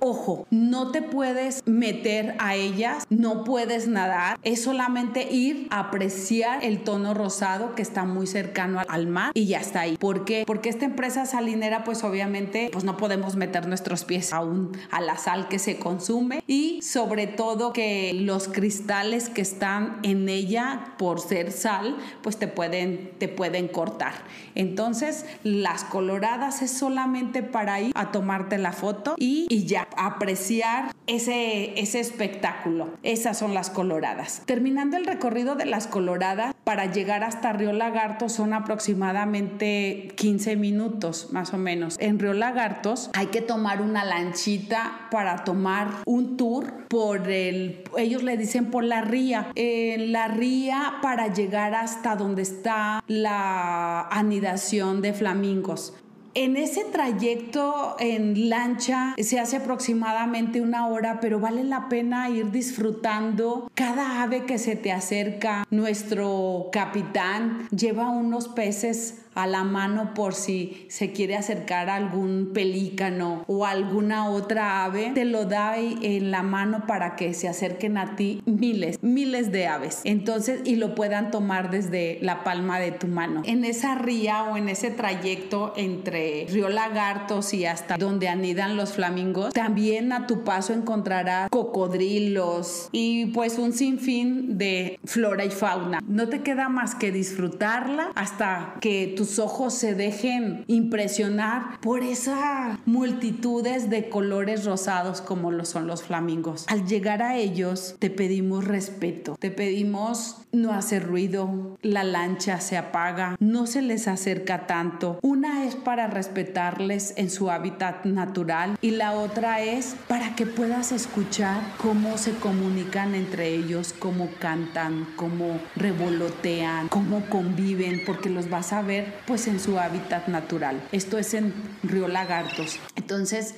Ojo, 0.00 0.46
no 0.50 0.90
te 0.90 1.02
puedes 1.02 1.62
meter 1.66 2.34
a 2.38 2.54
ellas, 2.54 3.04
no 3.10 3.44
puedes 3.44 3.88
nadar, 3.88 4.38
es 4.42 4.62
solamente 4.62 5.32
ir 5.32 5.68
a 5.70 5.80
apreciar 5.80 6.64
el 6.64 6.82
tono 6.82 7.14
rosado 7.14 7.74
que 7.74 7.82
está 7.82 8.04
muy 8.04 8.26
cercano 8.26 8.80
al 8.88 9.06
mar 9.06 9.32
y 9.34 9.46
ya 9.46 9.60
está 9.60 9.80
ahí. 9.80 9.96
¿Por 9.96 10.24
qué? 10.24 10.44
Porque 10.46 10.68
esta 10.68 10.84
empresa 10.84 11.26
salinera 11.26 11.84
pues 11.84 12.04
obviamente 12.04 12.68
pues 12.72 12.84
no 12.84 12.96
podemos 12.96 13.36
meter 13.36 13.66
nuestros 13.66 14.04
pies 14.04 14.32
aún 14.32 14.72
a 14.90 15.00
la 15.00 15.16
sal 15.16 15.48
que 15.48 15.58
se 15.58 15.78
consume 15.78 16.42
y 16.46 16.80
sobre 16.82 17.26
todo 17.26 17.72
que 17.72 18.12
los 18.14 18.48
cristales 18.48 19.28
que 19.28 19.42
están 19.42 19.98
en 20.02 20.28
ella 20.28 20.94
por 20.98 21.20
ser 21.20 21.52
sal 21.52 21.96
pues 22.22 22.38
te 22.38 22.48
pueden 22.48 23.10
te 23.18 23.28
pueden 23.28 23.68
cortar. 23.68 24.14
Entonces, 24.54 25.24
las 25.44 25.84
coloradas 25.84 26.62
es 26.62 26.70
solamente 26.70 27.42
para 27.42 27.80
ir 27.80 27.92
a 27.94 28.10
tomarte 28.10 28.58
la 28.58 28.72
foto 28.72 29.14
y, 29.16 29.27
ya, 29.48 29.88
apreciar 29.96 30.94
ese, 31.06 31.78
ese 31.80 32.00
espectáculo. 32.00 32.90
Esas 33.02 33.38
son 33.38 33.54
las 33.54 33.70
coloradas. 33.70 34.42
Terminando 34.46 34.96
el 34.96 35.06
recorrido 35.06 35.54
de 35.54 35.66
las 35.66 35.86
coloradas, 35.86 36.54
para 36.64 36.84
llegar 36.92 37.24
hasta 37.24 37.54
Río 37.54 37.72
Lagartos 37.72 38.32
son 38.32 38.52
aproximadamente 38.52 40.12
15 40.16 40.56
minutos, 40.56 41.28
más 41.32 41.54
o 41.54 41.56
menos. 41.56 41.96
En 41.98 42.18
Río 42.18 42.34
Lagartos 42.34 43.10
hay 43.14 43.28
que 43.28 43.40
tomar 43.40 43.80
una 43.80 44.04
lanchita 44.04 45.08
para 45.10 45.44
tomar 45.44 45.88
un 46.04 46.36
tour 46.36 46.86
por 46.88 47.30
el, 47.30 47.84
ellos 47.96 48.22
le 48.22 48.36
dicen 48.36 48.70
por 48.70 48.84
la 48.84 49.00
ría. 49.00 49.50
En 49.54 50.12
la 50.12 50.28
ría 50.28 50.96
para 51.00 51.32
llegar 51.32 51.74
hasta 51.74 52.16
donde 52.16 52.42
está 52.42 53.02
la 53.06 54.02
anidación 54.08 55.00
de 55.00 55.14
flamingos. 55.14 55.94
En 56.34 56.56
ese 56.56 56.84
trayecto 56.84 57.96
en 57.98 58.48
lancha 58.48 59.14
se 59.18 59.40
hace 59.40 59.56
aproximadamente 59.56 60.60
una 60.60 60.86
hora, 60.86 61.20
pero 61.20 61.40
vale 61.40 61.64
la 61.64 61.88
pena 61.88 62.28
ir 62.30 62.50
disfrutando 62.50 63.70
cada 63.74 64.22
ave 64.22 64.44
que 64.44 64.58
se 64.58 64.76
te 64.76 64.92
acerca. 64.92 65.64
Nuestro 65.70 66.68
capitán 66.70 67.68
lleva 67.70 68.10
unos 68.10 68.48
peces 68.48 69.22
a 69.38 69.46
la 69.46 69.62
mano 69.62 70.14
por 70.14 70.34
si 70.34 70.86
se 70.88 71.12
quiere 71.12 71.36
acercar 71.36 71.88
a 71.88 71.94
algún 71.94 72.50
pelícano 72.52 73.44
o 73.46 73.64
alguna 73.64 74.28
otra 74.28 74.84
ave, 74.84 75.12
te 75.14 75.24
lo 75.24 75.44
da 75.44 75.76
en 75.78 76.32
la 76.32 76.42
mano 76.42 76.86
para 76.88 77.14
que 77.14 77.34
se 77.34 77.46
acerquen 77.46 77.98
a 77.98 78.16
ti 78.16 78.42
miles, 78.46 78.98
miles 79.00 79.52
de 79.52 79.68
aves. 79.68 80.00
Entonces, 80.02 80.62
y 80.64 80.74
lo 80.74 80.96
puedan 80.96 81.30
tomar 81.30 81.70
desde 81.70 82.18
la 82.20 82.42
palma 82.42 82.80
de 82.80 82.90
tu 82.90 83.06
mano. 83.06 83.42
En 83.44 83.64
esa 83.64 83.94
ría 83.94 84.42
o 84.42 84.56
en 84.56 84.68
ese 84.68 84.90
trayecto 84.90 85.72
entre 85.76 86.46
Río 86.50 86.68
Lagartos 86.68 87.54
y 87.54 87.64
hasta 87.64 87.96
donde 87.96 88.28
anidan 88.28 88.76
los 88.76 88.94
flamingos, 88.94 89.54
también 89.54 90.12
a 90.12 90.26
tu 90.26 90.42
paso 90.42 90.72
encontrarás 90.72 91.48
cocodrilos 91.50 92.88
y 92.90 93.26
pues 93.26 93.56
un 93.58 93.72
sinfín 93.72 94.58
de 94.58 94.98
flora 95.04 95.44
y 95.44 95.50
fauna. 95.50 96.00
No 96.08 96.28
te 96.28 96.40
queda 96.42 96.68
más 96.68 96.96
que 96.96 97.12
disfrutarla 97.12 98.10
hasta 98.16 98.74
que 98.80 99.14
tus 99.16 99.27
ojos 99.38 99.74
se 99.74 99.94
dejen 99.94 100.64
impresionar 100.68 101.80
por 101.80 102.02
esas 102.02 102.78
multitudes 102.86 103.90
de 103.90 104.08
colores 104.08 104.64
rosados 104.64 105.20
como 105.20 105.50
lo 105.50 105.64
son 105.64 105.86
los 105.86 106.02
flamingos. 106.02 106.64
Al 106.68 106.86
llegar 106.86 107.22
a 107.22 107.36
ellos, 107.36 107.96
te 107.98 108.10
pedimos 108.10 108.64
respeto, 108.64 109.36
te 109.38 109.50
pedimos 109.50 110.36
no 110.52 110.72
hacer 110.72 111.06
ruido, 111.06 111.76
la 111.82 112.04
lancha 112.04 112.60
se 112.60 112.76
apaga, 112.76 113.36
no 113.40 113.66
se 113.66 113.82
les 113.82 114.08
acerca 114.08 114.66
tanto. 114.66 115.18
Una 115.22 115.64
es 115.64 115.74
para 115.74 116.06
respetarles 116.06 117.14
en 117.16 117.30
su 117.30 117.50
hábitat 117.50 118.04
natural 118.04 118.76
y 118.80 118.92
la 118.92 119.12
otra 119.12 119.60
es 119.60 119.96
para 120.08 120.34
que 120.34 120.46
puedas 120.46 120.92
escuchar 120.92 121.60
cómo 121.78 122.18
se 122.18 122.32
comunican 122.32 123.14
entre 123.14 123.48
ellos, 123.48 123.94
cómo 123.98 124.28
cantan, 124.38 125.06
cómo 125.16 125.60
revolotean, 125.76 126.88
cómo 126.88 127.22
conviven, 127.28 128.02
porque 128.06 128.30
los 128.30 128.48
vas 128.48 128.72
a 128.72 128.82
ver 128.82 129.17
pues 129.26 129.46
en 129.46 129.60
su 129.60 129.78
hábitat 129.78 130.28
natural. 130.28 130.82
Esto 130.92 131.18
es 131.18 131.34
en 131.34 131.52
Río 131.82 132.08
Lagartos. 132.08 132.78
Entonces, 132.96 133.54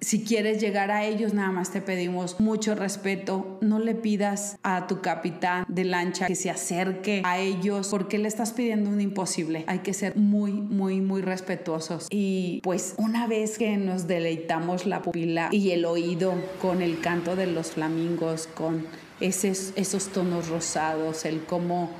si 0.00 0.24
quieres 0.24 0.60
llegar 0.60 0.90
a 0.90 1.04
ellos, 1.04 1.32
nada 1.32 1.50
más 1.50 1.70
te 1.70 1.80
pedimos 1.80 2.38
mucho 2.38 2.74
respeto. 2.74 3.58
No 3.62 3.78
le 3.78 3.94
pidas 3.94 4.58
a 4.62 4.86
tu 4.86 5.00
capitán 5.00 5.64
de 5.68 5.84
lancha 5.84 6.26
que 6.26 6.34
se 6.34 6.50
acerque 6.50 7.22
a 7.24 7.38
ellos 7.38 7.88
porque 7.88 8.18
le 8.18 8.28
estás 8.28 8.52
pidiendo 8.52 8.90
un 8.90 9.00
imposible. 9.00 9.64
Hay 9.66 9.78
que 9.78 9.94
ser 9.94 10.14
muy, 10.16 10.52
muy, 10.52 11.00
muy 11.00 11.22
respetuosos. 11.22 12.08
Y 12.10 12.60
pues 12.62 12.94
una 12.98 13.26
vez 13.26 13.56
que 13.56 13.76
nos 13.78 14.06
deleitamos 14.06 14.84
la 14.84 15.00
pupila 15.00 15.48
y 15.50 15.70
el 15.70 15.86
oído 15.86 16.34
con 16.60 16.82
el 16.82 17.00
canto 17.00 17.34
de 17.34 17.46
los 17.46 17.72
flamingos, 17.72 18.48
con 18.48 18.86
esos, 19.20 19.72
esos 19.76 20.08
tonos 20.08 20.48
rosados, 20.48 21.24
el 21.24 21.44
cómo 21.44 21.90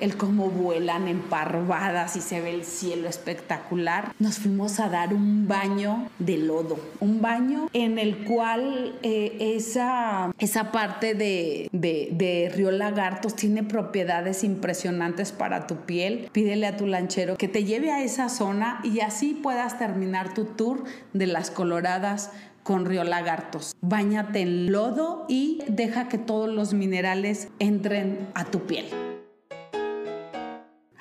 el 0.00 0.16
cómo 0.16 0.50
vuelan 0.50 1.08
en 1.08 1.20
parvadas 1.20 2.16
y 2.16 2.20
se 2.20 2.40
ve 2.40 2.54
el 2.54 2.64
cielo 2.64 3.08
espectacular, 3.08 4.12
nos 4.18 4.38
fuimos 4.38 4.80
a 4.80 4.88
dar 4.88 5.14
un 5.14 5.48
baño 5.48 6.08
de 6.18 6.38
lodo, 6.38 6.78
un 7.00 7.20
baño 7.20 7.68
en 7.72 7.98
el 7.98 8.24
cual 8.24 8.94
eh, 9.02 9.36
esa, 9.56 10.32
esa 10.38 10.72
parte 10.72 11.14
de, 11.14 11.68
de, 11.72 12.08
de 12.12 12.52
Río 12.54 12.70
Lagartos 12.70 13.34
tiene 13.34 13.62
propiedades 13.62 14.44
impresionantes 14.44 15.32
para 15.32 15.66
tu 15.66 15.76
piel. 15.76 16.28
Pídele 16.32 16.66
a 16.66 16.76
tu 16.76 16.86
lanchero 16.86 17.36
que 17.36 17.48
te 17.48 17.64
lleve 17.64 17.92
a 17.92 18.02
esa 18.02 18.28
zona 18.28 18.80
y 18.84 19.00
así 19.00 19.34
puedas 19.34 19.78
terminar 19.78 20.34
tu 20.34 20.44
tour 20.44 20.84
de 21.12 21.26
las 21.26 21.50
coloradas 21.50 22.30
con 22.62 22.84
Río 22.84 23.04
Lagartos. 23.04 23.74
Báñate 23.80 24.40
en 24.40 24.70
lodo 24.70 25.24
y 25.28 25.62
deja 25.68 26.08
que 26.08 26.18
todos 26.18 26.50
los 26.50 26.74
minerales 26.74 27.48
entren 27.58 28.28
a 28.34 28.44
tu 28.44 28.66
piel. 28.66 28.84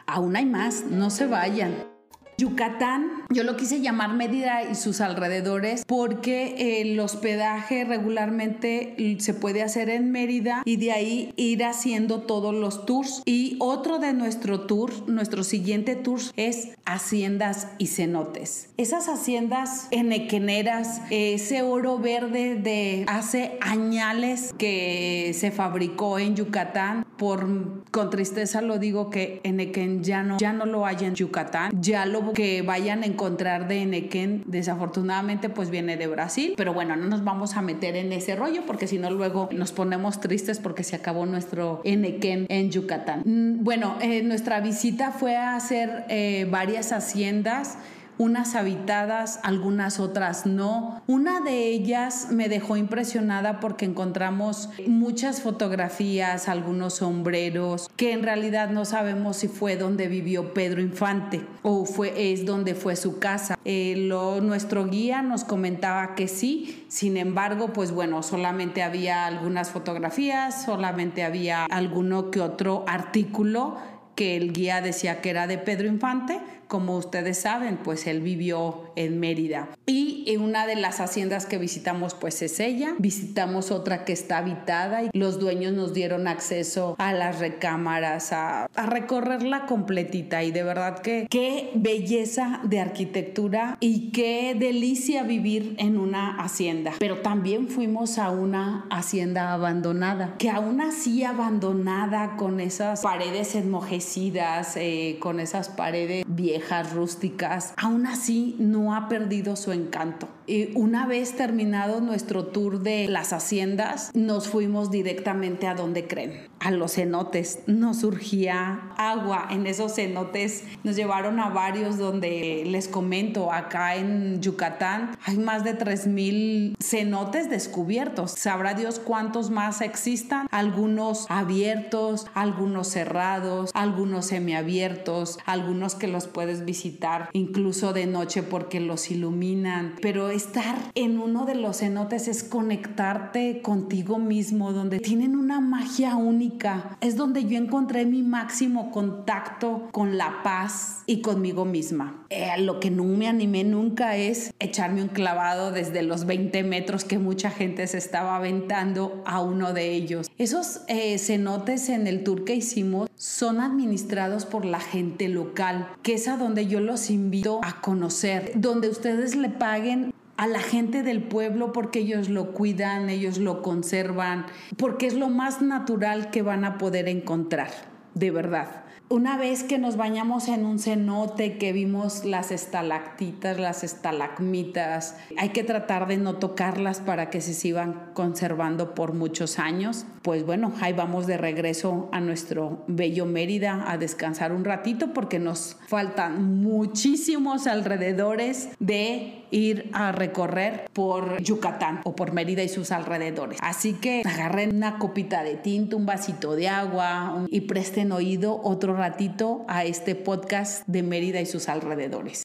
Aún 0.10 0.38
hay 0.38 0.46
más, 0.46 0.86
no 0.90 1.10
se 1.10 1.28
vayan. 1.28 1.97
Yucatán, 2.40 3.24
yo 3.32 3.44
lo 3.44 3.58
quise 3.58 3.82
llamar 3.82 4.14
Mérida 4.14 4.62
y 4.70 4.76
sus 4.76 5.02
alrededores 5.02 5.84
porque 5.88 6.82
el 6.82 7.00
hospedaje 7.00 7.84
regularmente 7.84 9.18
se 9.18 9.34
puede 9.34 9.64
hacer 9.64 9.90
en 9.90 10.12
Mérida 10.12 10.62
y 10.64 10.76
de 10.76 10.92
ahí 10.92 11.34
ir 11.36 11.64
haciendo 11.64 12.22
todos 12.22 12.54
los 12.54 12.86
tours. 12.86 13.24
Y 13.26 13.58
otro 13.60 13.98
de 13.98 14.14
nuestro 14.14 14.68
tour, 14.68 14.92
nuestro 15.10 15.44
siguiente 15.44 15.96
tour 15.96 16.20
es 16.36 16.76
haciendas 16.86 17.70
y 17.80 17.88
cenotes. 17.88 18.70
Esas 18.78 19.10
haciendas 19.10 19.88
enequeneras, 19.90 21.02
ese 21.10 21.64
oro 21.64 21.98
verde 21.98 22.54
de 22.56 23.04
hace 23.08 23.58
añales 23.62 24.54
que 24.60 25.32
se 25.34 25.50
fabricó 25.50 26.20
en 26.20 26.36
Yucatán, 26.36 27.04
por 27.18 27.48
con 27.90 28.12
tristeza 28.12 28.62
lo 28.62 28.78
digo 28.78 29.10
que 29.10 29.42
Enequén 29.44 30.04
ya 30.04 30.22
no, 30.22 30.38
ya 30.38 30.54
no 30.54 30.68
lo 30.68 30.86
hay 30.86 30.98
en 31.02 31.16
Yucatán, 31.16 31.72
ya 31.82 32.06
lo 32.06 32.27
que 32.34 32.62
vayan 32.62 33.04
a 33.04 33.06
encontrar 33.06 33.68
de 33.68 33.82
Enequén, 33.82 34.44
desafortunadamente, 34.46 35.50
pues 35.50 35.70
viene 35.70 35.98
de 35.98 36.08
Brasil. 36.08 36.54
Pero 36.58 36.74
bueno, 36.74 36.96
no 36.96 37.08
nos 37.08 37.24
vamos 37.24 37.56
a 37.56 37.62
meter 37.62 37.96
en 37.96 38.12
ese 38.12 38.36
rollo 38.36 38.64
porque 38.66 38.88
si 38.88 38.98
no, 38.98 39.10
luego 39.10 39.50
nos 39.52 39.72
ponemos 39.72 40.20
tristes 40.20 40.60
porque 40.60 40.84
se 40.84 40.96
acabó 40.96 41.26
nuestro 41.26 41.82
Enequén 41.84 42.46
en 42.50 42.72
Yucatán. 42.72 43.22
Mm, 43.26 43.64
bueno, 43.64 43.98
eh, 44.02 44.24
nuestra 44.24 44.60
visita 44.60 45.12
fue 45.12 45.36
a 45.36 45.56
hacer 45.56 46.06
eh, 46.10 46.48
varias 46.50 46.92
haciendas 46.92 47.78
unas 48.18 48.56
habitadas, 48.56 49.40
algunas 49.44 50.00
otras 50.00 50.46
no. 50.46 51.02
Una 51.08 51.40
de 51.40 51.68
ellas 51.68 52.28
me 52.32 52.50
dejó 52.50 52.78
impresionada 52.78 53.60
porque 53.60 53.86
encontramos 53.86 54.70
muchas 54.88 55.42
fotografías, 55.42 56.50
algunos 56.50 56.96
sombreros, 56.96 57.90
que 57.96 58.12
en 58.12 58.24
realidad 58.24 58.70
no 58.70 58.86
sabemos 58.86 59.38
si 59.38 59.48
fue 59.48 59.78
donde 59.78 60.08
vivió 60.08 60.54
Pedro 60.54 60.82
Infante 60.82 61.46
o 61.64 61.86
fue, 61.86 62.32
es 62.32 62.46
donde 62.46 62.76
fue 62.76 62.96
su 62.96 63.20
casa. 63.20 63.58
Eh, 63.66 63.96
lo, 63.98 64.42
nuestro 64.42 64.88
guía 64.88 65.22
nos 65.22 65.44
comentaba 65.44 66.16
que 66.16 66.28
sí, 66.28 66.86
sin 66.88 67.18
embargo, 67.18 67.74
pues 67.74 67.92
bueno, 67.92 68.24
solamente 68.24 68.84
había 68.84 69.26
algunas 69.26 69.70
fotografías, 69.70 70.64
solamente 70.66 71.24
había 71.24 71.66
alguno 71.66 72.32
que 72.32 72.42
otro 72.42 72.86
artículo 72.88 73.78
que 74.18 74.36
el 74.36 74.52
guía 74.52 74.82
decía 74.82 75.22
que 75.22 75.30
era 75.30 75.46
de 75.46 75.60
Pedro 75.60 75.88
Infante, 75.88 76.42
como 76.68 76.98
ustedes 76.98 77.40
saben, 77.40 77.78
pues 77.78 78.08
él 78.08 78.22
vivió 78.22 78.87
en 78.98 79.20
Mérida. 79.20 79.70
Y 79.86 80.26
en 80.28 80.42
una 80.42 80.68
de 80.68 80.76
las 80.76 81.00
haciendas 81.00 81.46
que 81.46 81.58
visitamos, 81.58 82.14
pues 82.14 82.42
es 82.42 82.60
ella. 82.60 82.96
Visitamos 82.98 83.72
otra 83.72 84.04
que 84.04 84.12
está 84.12 84.40
habitada 84.40 85.04
y 85.04 85.10
los 85.14 85.40
dueños 85.40 85.74
nos 85.74 85.94
dieron 85.94 86.28
acceso 86.28 86.96
a 86.98 87.14
las 87.14 87.40
recámaras, 87.40 88.34
a, 88.34 88.66
a 88.66 88.86
recorrerla 88.86 89.66
completita. 89.66 90.44
Y 90.44 90.52
de 90.52 90.64
verdad 90.64 91.00
que 91.00 91.28
qué 91.30 91.72
belleza 91.76 92.60
de 92.64 92.80
arquitectura 92.80 93.78
y 93.80 94.12
qué 94.12 94.56
delicia 94.58 95.24
vivir 95.24 95.76
en 95.78 95.98
una 95.98 96.38
hacienda. 96.38 96.94
Pero 97.00 97.22
también 97.22 97.68
fuimos 97.68 98.18
a 98.18 98.32
una 98.32 98.86
hacienda 98.90 99.54
abandonada, 99.54 100.36
que 100.38 100.50
aún 100.50 100.82
así 100.82 101.24
abandonada 101.24 102.36
con 102.36 102.60
esas 102.60 103.02
paredes 103.02 103.56
enmojecidas, 103.56 104.76
eh, 104.78 105.18
con 105.20 105.40
esas 105.40 105.70
paredes 105.70 106.26
viejas 106.28 106.94
rústicas, 106.94 107.74
aún 107.78 108.08
así 108.08 108.56
no 108.60 108.87
ha 108.94 109.08
perdido 109.08 109.56
su 109.56 109.72
encanto. 109.72 110.28
Y 110.46 110.72
una 110.78 111.06
vez 111.06 111.36
terminado 111.36 112.00
nuestro 112.00 112.46
tour 112.46 112.80
de 112.80 113.08
las 113.10 113.34
haciendas, 113.34 114.12
nos 114.14 114.48
fuimos 114.48 114.92
directamente 114.92 115.68
a 115.68 115.76
donde 115.76 116.08
creen, 116.08 116.48
a 116.60 116.72
los 116.72 116.94
cenotes. 116.94 117.60
Nos 117.68 118.00
surgía 118.00 118.94
agua 118.98 119.48
en 119.52 119.68
esos 119.68 119.96
cenotes. 119.96 120.64
Nos 120.84 120.96
llevaron 120.96 121.40
a 121.40 121.50
varios 121.50 121.98
donde 121.98 122.64
les 122.66 122.88
comento, 122.88 123.52
acá 123.52 123.96
en 123.96 124.42
Yucatán 124.42 125.18
hay 125.26 125.38
más 125.38 125.64
de 125.64 125.78
3.000 125.78 126.76
cenotes 126.80 127.50
descubiertos. 127.50 128.32
Sabrá 128.32 128.74
Dios 128.74 129.00
cuántos 129.00 129.50
más 129.50 129.82
existan, 129.82 130.48
algunos 130.52 131.26
abiertos, 131.30 132.28
algunos 132.34 132.88
cerrados, 132.88 133.72
algunos 133.74 134.28
semiabiertos, 134.28 135.40
algunos 135.46 135.96
que 135.96 136.08
los 136.08 136.28
pueden 136.28 136.66
visitar 136.66 137.30
incluso 137.34 137.94
de 137.94 138.06
noche 138.06 138.44
porque 138.44 138.77
los 138.80 139.12
iluminan. 139.12 139.96
Pero 140.02 140.30
estar 140.30 140.76
en 140.96 141.20
uno 141.20 141.46
de 141.46 141.56
los 141.56 141.80
cenotes 141.80 142.28
es 142.28 142.44
conectarte 142.44 143.62
contigo 143.62 144.20
mismo, 144.20 144.74
donde 144.74 145.00
tienen 145.00 145.36
una 145.36 145.60
magia 145.60 146.16
única. 146.16 146.98
Es 147.02 147.16
donde 147.16 147.46
yo 147.46 147.58
encontré 147.58 148.06
mi 148.06 148.24
máximo 148.24 148.92
contacto 148.92 149.90
con 149.92 150.18
la 150.18 150.44
paz 150.44 151.04
y 151.06 151.22
conmigo 151.22 151.66
misma. 151.66 152.26
Eh, 152.30 152.50
lo 152.60 152.80
que 152.80 152.90
no 152.90 153.04
me 153.04 153.28
animé 153.28 153.64
nunca 153.64 154.18
es 154.18 154.54
echarme 154.60 155.02
un 155.02 155.08
clavado 155.08 155.72
desde 155.72 156.02
los 156.02 156.26
20 156.26 156.64
metros 156.64 157.06
que 157.06 157.20
mucha 157.20 157.50
gente 157.50 157.88
se 157.88 157.98
estaba 157.98 158.36
aventando 158.36 159.24
a 159.26 159.42
uno 159.42 159.74
de 159.74 159.92
ellos. 159.92 160.30
Esos 160.38 160.82
eh, 160.88 161.18
cenotes 161.20 161.90
en 161.90 162.08
el 162.08 162.24
tour 162.24 162.44
que 162.44 162.56
hicimos 162.56 163.10
son 163.16 163.62
administrados 163.62 164.46
por 164.46 164.66
la 164.66 164.80
gente 164.80 165.28
local, 165.28 165.88
que 166.04 166.16
es 166.16 166.28
a 166.28 166.38
donde 166.38 166.68
yo 166.68 166.80
los 166.80 167.10
invito 167.10 167.60
a 167.64 167.82
conocer, 167.82 168.52
donde 168.56 168.90
ustedes 168.90 169.36
le 169.36 169.50
paguen 169.50 170.14
a 170.38 170.48
la 170.48 170.60
gente 170.60 171.02
del 171.02 171.24
pueblo 171.24 171.74
porque 171.74 172.00
ellos 172.00 172.30
lo 172.30 172.52
cuidan, 172.52 173.10
ellos 173.10 173.40
lo 173.40 173.62
conservan, 173.64 174.46
porque 174.78 175.08
es 175.08 175.16
lo 175.16 175.30
más 175.30 175.62
natural 175.62 176.30
que 176.30 176.44
van 176.44 176.64
a 176.64 176.78
poder 176.78 177.08
encontrar, 177.08 177.72
de 178.14 178.32
verdad. 178.32 178.84
Una 179.10 179.38
vez 179.38 179.64
que 179.64 179.78
nos 179.78 179.96
bañamos 179.96 180.50
en 180.50 180.66
un 180.66 180.80
cenote, 180.80 181.58
que 181.58 181.72
vimos 181.72 182.26
las 182.26 182.52
estalactitas, 182.52 183.58
las 183.58 183.86
estalagmitas, 183.86 185.16
hay 185.38 185.50
que 185.50 185.64
tratar 185.64 186.08
de 186.08 186.18
no 186.18 186.36
tocarlas 186.36 187.00
para 187.00 187.30
que 187.30 187.40
se 187.40 187.54
sigan 187.54 188.12
conservando 188.14 188.94
por 188.96 189.14
muchos 189.14 189.60
años. 189.60 190.06
Pues 190.24 190.46
bueno, 190.46 190.74
ahí 190.82 190.92
vamos 190.92 191.26
de 191.26 191.38
regreso 191.38 192.10
a 192.12 192.20
nuestro 192.20 192.84
bello 192.88 193.26
Mérida 193.26 193.90
a 193.90 193.98
descansar 193.98 194.52
un 194.52 194.66
ratito 194.66 195.14
porque 195.14 195.40
nos 195.40 195.78
faltan 195.88 196.62
muchísimos 196.62 197.66
alrededores 197.66 198.72
de 198.82 199.46
ir 199.52 199.90
a 199.94 200.12
recorrer 200.12 200.90
por 200.92 201.42
Yucatán 201.42 202.02
o 202.04 202.14
por 202.14 202.34
Mérida 202.34 202.62
y 202.64 202.68
sus 202.68 202.92
alrededores. 202.92 203.58
Así 203.62 203.94
que 203.94 204.22
agarren 204.26 204.76
una 204.76 205.00
copita 205.00 205.44
de 205.44 205.56
tinta, 205.56 205.96
un 205.96 206.06
vasito 206.06 206.56
de 206.56 206.68
agua 206.68 207.46
y 207.50 207.62
presten 207.62 208.12
oído 208.12 208.60
otro 208.62 208.97
ratito 208.98 209.64
a 209.68 209.86
este 209.86 210.16
podcast 210.16 210.86
de 210.88 211.04
Mérida 211.04 211.40
y 211.40 211.46
sus 211.46 211.70
alrededores. 211.70 212.44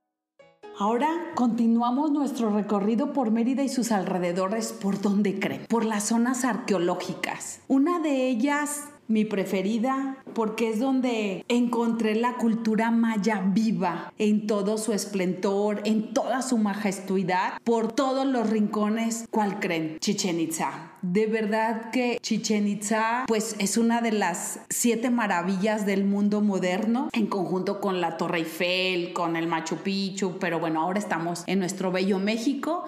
Ahora 0.78 1.08
continuamos 1.34 2.10
nuestro 2.10 2.50
recorrido 2.50 3.12
por 3.12 3.30
Mérida 3.30 3.62
y 3.62 3.68
sus 3.68 3.92
alrededores. 3.92 4.72
¿Por 4.72 5.00
dónde 5.00 5.38
creen? 5.38 5.66
Por 5.68 5.84
las 5.84 6.04
zonas 6.04 6.44
arqueológicas. 6.44 7.60
Una 7.68 8.00
de 8.00 8.28
ellas 8.28 8.84
mi 9.08 9.24
preferida 9.24 10.16
porque 10.34 10.70
es 10.70 10.80
donde 10.80 11.44
encontré 11.48 12.14
la 12.14 12.36
cultura 12.36 12.90
maya 12.90 13.42
viva 13.46 14.12
en 14.18 14.46
todo 14.46 14.78
su 14.78 14.92
esplendor, 14.92 15.82
en 15.84 16.14
toda 16.14 16.42
su 16.42 16.58
majestuidad, 16.58 17.60
por 17.64 17.92
todos 17.92 18.26
los 18.26 18.48
rincones. 18.48 19.26
¿Cuál 19.30 19.60
creen? 19.60 19.98
Chichen 20.00 20.40
Itza. 20.40 20.92
De 21.02 21.26
verdad 21.26 21.90
que 21.90 22.18
Chichen 22.22 22.68
Itza 22.68 23.24
pues 23.26 23.56
es 23.58 23.76
una 23.76 24.00
de 24.00 24.12
las 24.12 24.60
siete 24.70 25.10
maravillas 25.10 25.84
del 25.84 26.04
mundo 26.04 26.40
moderno 26.40 27.08
en 27.12 27.26
conjunto 27.26 27.80
con 27.80 28.00
la 28.00 28.16
Torre 28.16 28.38
Eiffel, 28.38 29.12
con 29.12 29.36
el 29.36 29.48
Machu 29.48 29.76
Picchu, 29.78 30.38
pero 30.38 30.60
bueno, 30.60 30.80
ahora 30.80 30.98
estamos 30.98 31.42
en 31.46 31.58
nuestro 31.58 31.90
bello 31.90 32.18
México 32.18 32.84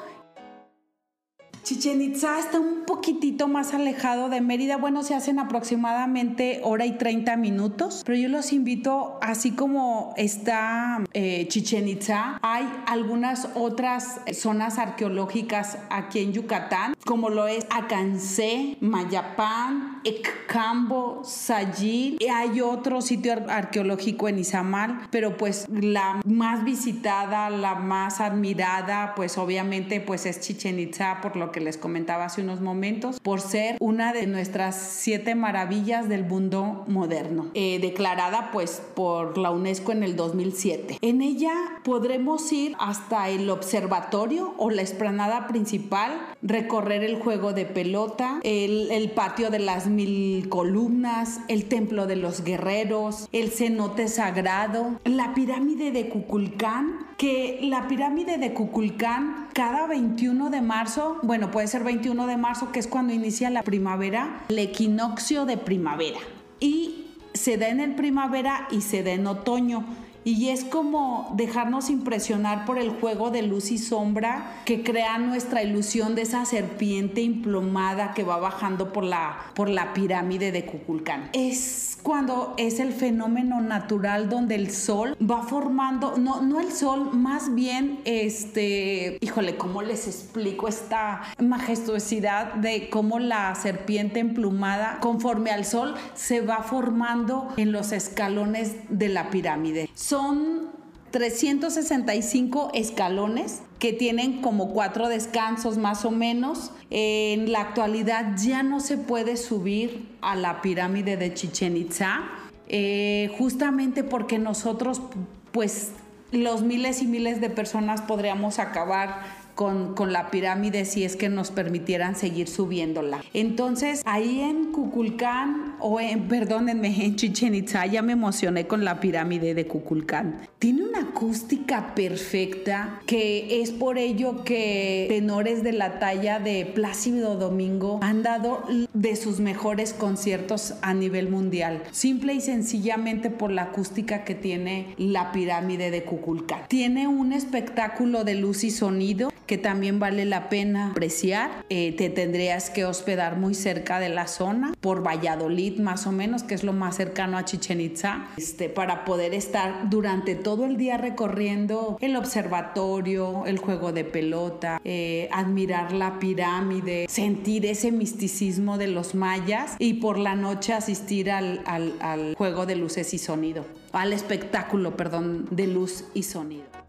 Chichen 1.64 2.02
Itza 2.02 2.38
está 2.38 2.60
un 2.60 2.84
poquitito 2.84 3.48
más 3.48 3.72
alejado 3.72 4.28
de 4.28 4.42
Mérida. 4.42 4.76
Bueno, 4.76 5.02
se 5.02 5.14
hacen 5.14 5.38
aproximadamente 5.38 6.60
hora 6.62 6.84
y 6.84 6.98
30 6.98 7.38
minutos, 7.38 8.02
pero 8.04 8.18
yo 8.18 8.28
los 8.28 8.52
invito, 8.52 9.18
así 9.22 9.52
como 9.52 10.12
está 10.18 11.02
eh, 11.14 11.48
Chichen 11.48 11.88
Itza, 11.88 12.38
hay 12.42 12.68
algunas 12.86 13.48
otras 13.54 14.20
zonas 14.34 14.78
arqueológicas 14.78 15.78
aquí 15.88 16.18
en 16.18 16.34
Yucatán, 16.34 16.94
como 17.06 17.30
lo 17.30 17.46
es 17.46 17.66
Acancé, 17.70 18.76
Mayapán, 18.80 20.02
Ecambo, 20.04 21.22
Sayil. 21.24 22.18
Hay 22.30 22.60
otro 22.60 23.00
sitio 23.00 23.36
arqueológico 23.48 24.28
en 24.28 24.38
Izamal, 24.38 25.08
pero 25.10 25.38
pues 25.38 25.66
la 25.70 26.20
más 26.26 26.62
visitada, 26.62 27.48
la 27.48 27.74
más 27.74 28.20
admirada, 28.20 29.14
pues 29.16 29.38
obviamente 29.38 30.02
pues 30.02 30.26
es 30.26 30.40
Chichen 30.40 30.78
Itza, 30.78 31.22
por 31.22 31.36
lo 31.36 31.53
que 31.54 31.60
les 31.60 31.78
comentaba 31.78 32.24
hace 32.24 32.42
unos 32.42 32.60
momentos, 32.60 33.20
por 33.20 33.40
ser 33.40 33.76
una 33.78 34.12
de 34.12 34.26
nuestras 34.26 34.74
siete 34.74 35.36
maravillas 35.36 36.08
del 36.08 36.24
mundo 36.24 36.84
moderno, 36.88 37.46
eh, 37.54 37.78
declarada 37.78 38.50
pues 38.52 38.82
por 38.96 39.38
la 39.38 39.52
UNESCO 39.52 39.92
en 39.92 40.02
el 40.02 40.16
2007. 40.16 40.98
En 41.00 41.22
ella 41.22 41.54
podremos 41.84 42.50
ir 42.52 42.74
hasta 42.80 43.28
el 43.28 43.48
observatorio 43.50 44.54
o 44.58 44.70
la 44.70 44.82
explanada 44.82 45.46
principal, 45.46 46.20
recorrer 46.42 47.04
el 47.04 47.20
juego 47.20 47.52
de 47.52 47.66
pelota, 47.66 48.40
el, 48.42 48.90
el 48.90 49.12
patio 49.12 49.50
de 49.50 49.60
las 49.60 49.86
mil 49.86 50.48
columnas, 50.48 51.38
el 51.46 51.66
templo 51.66 52.08
de 52.08 52.16
los 52.16 52.42
guerreros, 52.42 53.28
el 53.30 53.50
cenote 53.50 54.08
sagrado, 54.08 54.98
la 55.04 55.34
pirámide 55.34 55.92
de 55.92 56.08
Cuculcán, 56.08 57.03
que 57.16 57.60
la 57.62 57.88
pirámide 57.88 58.38
de 58.38 58.52
Cuculcán 58.52 59.48
cada 59.52 59.86
21 59.86 60.50
de 60.50 60.60
marzo, 60.60 61.18
bueno, 61.22 61.50
puede 61.50 61.68
ser 61.68 61.84
21 61.84 62.26
de 62.26 62.36
marzo, 62.36 62.72
que 62.72 62.80
es 62.80 62.86
cuando 62.86 63.12
inicia 63.12 63.50
la 63.50 63.62
primavera, 63.62 64.44
el 64.48 64.58
equinoccio 64.58 65.46
de 65.46 65.56
primavera. 65.56 66.18
Y 66.60 67.06
se 67.34 67.56
da 67.56 67.68
en 67.68 67.80
el 67.80 67.94
primavera 67.94 68.68
y 68.70 68.80
se 68.80 69.02
da 69.02 69.12
en 69.12 69.26
otoño. 69.26 69.84
Y 70.24 70.48
es 70.48 70.64
como 70.64 71.32
dejarnos 71.36 71.90
impresionar 71.90 72.64
por 72.64 72.78
el 72.78 72.90
juego 72.90 73.30
de 73.30 73.42
luz 73.42 73.70
y 73.70 73.78
sombra 73.78 74.62
que 74.64 74.82
crea 74.82 75.18
nuestra 75.18 75.62
ilusión 75.62 76.14
de 76.14 76.22
esa 76.22 76.44
serpiente 76.46 77.20
implomada 77.20 78.14
que 78.14 78.24
va 78.24 78.38
bajando 78.38 78.92
por 78.92 79.04
la, 79.04 79.36
por 79.54 79.68
la 79.68 79.92
pirámide 79.92 80.50
de 80.50 80.64
Cuculcán. 80.64 81.28
Es 81.32 81.98
cuando 82.02 82.54
es 82.58 82.80
el 82.80 82.92
fenómeno 82.92 83.62
natural 83.62 84.28
donde 84.28 84.54
el 84.54 84.70
sol 84.70 85.16
va 85.18 85.42
formando, 85.42 86.16
no, 86.18 86.42
no 86.42 86.60
el 86.60 86.70
sol, 86.70 87.10
más 87.12 87.54
bien 87.54 88.00
este, 88.04 89.16
híjole, 89.22 89.56
¿cómo 89.56 89.80
les 89.80 90.06
explico 90.06 90.68
esta 90.68 91.22
majestuosidad 91.38 92.54
de 92.54 92.90
cómo 92.90 93.18
la 93.18 93.54
serpiente 93.54 94.20
emplumada 94.20 94.98
conforme 95.00 95.50
al 95.50 95.64
sol 95.64 95.94
se 96.14 96.42
va 96.42 96.62
formando 96.62 97.48
en 97.56 97.72
los 97.72 97.92
escalones 97.92 98.74
de 98.90 99.08
la 99.08 99.30
pirámide? 99.30 99.88
Son 100.14 100.70
365 101.10 102.70
escalones 102.72 103.62
que 103.80 103.92
tienen 103.92 104.42
como 104.42 104.68
cuatro 104.68 105.08
descansos 105.08 105.76
más 105.76 106.04
o 106.04 106.12
menos. 106.12 106.70
En 106.90 107.50
la 107.50 107.62
actualidad 107.62 108.36
ya 108.36 108.62
no 108.62 108.78
se 108.78 108.96
puede 108.96 109.36
subir 109.36 110.16
a 110.20 110.36
la 110.36 110.62
pirámide 110.62 111.16
de 111.16 111.34
Chichen 111.34 111.76
Itza, 111.76 112.20
eh, 112.68 113.34
justamente 113.38 114.04
porque 114.04 114.38
nosotros, 114.38 115.02
pues 115.50 115.90
los 116.30 116.62
miles 116.62 117.02
y 117.02 117.06
miles 117.08 117.40
de 117.40 117.50
personas 117.50 118.00
podríamos 118.00 118.60
acabar 118.60 119.20
con, 119.54 119.94
la 120.12 120.30
pirámide 120.30 120.84
si 120.84 121.04
es 121.04 121.16
que 121.16 121.28
nos 121.28 121.50
permitieran 121.50 122.16
seguir 122.16 122.48
subiéndola. 122.48 123.22
Entonces, 123.32 124.02
ahí 124.04 124.40
en 124.40 124.72
Cuculcán, 124.72 125.76
o 125.80 126.00
en, 126.00 126.28
perdónenme, 126.28 126.88
en 127.04 127.16
Chichen 127.16 127.54
Itza, 127.54 127.86
ya 127.86 128.02
me 128.02 128.12
emocioné 128.12 128.66
con 128.66 128.84
la 128.84 129.00
pirámide 129.00 129.54
de 129.54 129.66
Cuculcán. 129.66 130.40
Tiene 130.58 130.84
una 130.84 131.00
acústica 131.00 131.94
perfecta, 131.94 133.00
que 133.06 133.62
es 133.62 133.70
por 133.70 133.98
ello 133.98 134.44
que 134.44 135.06
tenores 135.08 135.62
de 135.62 135.72
la 135.72 135.98
talla 135.98 136.38
de 136.38 136.64
Plácido 136.66 137.36
Domingo 137.36 138.00
han 138.02 138.22
dado 138.22 138.64
de 138.92 139.16
sus 139.16 139.40
mejores 139.40 139.92
conciertos 139.92 140.74
a 140.82 140.94
nivel 140.94 141.28
mundial. 141.28 141.82
Simple 141.90 142.34
y 142.34 142.40
sencillamente 142.40 143.30
por 143.30 143.50
la 143.50 143.64
acústica 143.64 144.24
que 144.24 144.34
tiene 144.34 144.94
la 144.96 145.32
pirámide 145.32 145.90
de 145.90 146.04
Cuculcán. 146.04 146.62
Tiene 146.68 147.08
un 147.08 147.32
espectáculo 147.32 148.24
de 148.24 148.34
luz 148.34 148.64
y 148.64 148.70
sonido 148.70 149.30
que 149.46 149.58
también 149.58 149.98
vale 149.98 150.24
la 150.24 150.48
pena 150.48 150.90
apreciar. 150.90 151.64
Eh, 151.68 151.94
te 151.96 152.10
tendrías 152.10 152.70
que 152.70 152.84
hospedar 152.84 153.36
muy 153.36 153.54
cerca 153.54 154.00
de 154.00 154.08
la 154.08 154.26
zona, 154.26 154.74
por 154.80 155.06
Valladolid 155.06 155.78
más 155.80 156.06
o 156.06 156.12
menos, 156.12 156.42
que 156.42 156.54
es 156.54 156.64
lo 156.64 156.72
más 156.72 156.96
cercano 156.96 157.38
a 157.38 157.44
Chichen 157.44 157.80
Itza, 157.80 158.28
este, 158.36 158.68
para 158.68 159.04
poder 159.04 159.34
estar 159.34 159.90
durante 159.90 160.34
todo 160.34 160.64
el 160.64 160.76
día 160.76 160.98
recorriendo 160.98 161.98
el 162.00 162.16
observatorio, 162.16 163.44
el 163.46 163.58
juego 163.58 163.92
de 163.92 164.04
pelota, 164.04 164.80
eh, 164.84 165.28
admirar 165.32 165.92
la 165.92 166.18
pirámide, 166.18 167.06
sentir 167.08 167.66
ese 167.66 167.92
misticismo 167.92 168.78
de 168.78 168.88
los 168.88 169.14
mayas 169.14 169.76
y 169.78 169.94
por 169.94 170.18
la 170.18 170.34
noche 170.34 170.72
asistir 170.72 171.30
al, 171.30 171.62
al 171.66 172.34
juego 172.36 172.66
de 172.66 172.76
luces 172.76 173.14
y 173.14 173.18
sonido, 173.18 173.64
al 173.92 174.12
espectáculo, 174.12 174.96
perdón, 174.96 175.46
de 175.50 175.66
luz 175.66 176.04
y 176.14 176.22
sonido. 176.22 176.83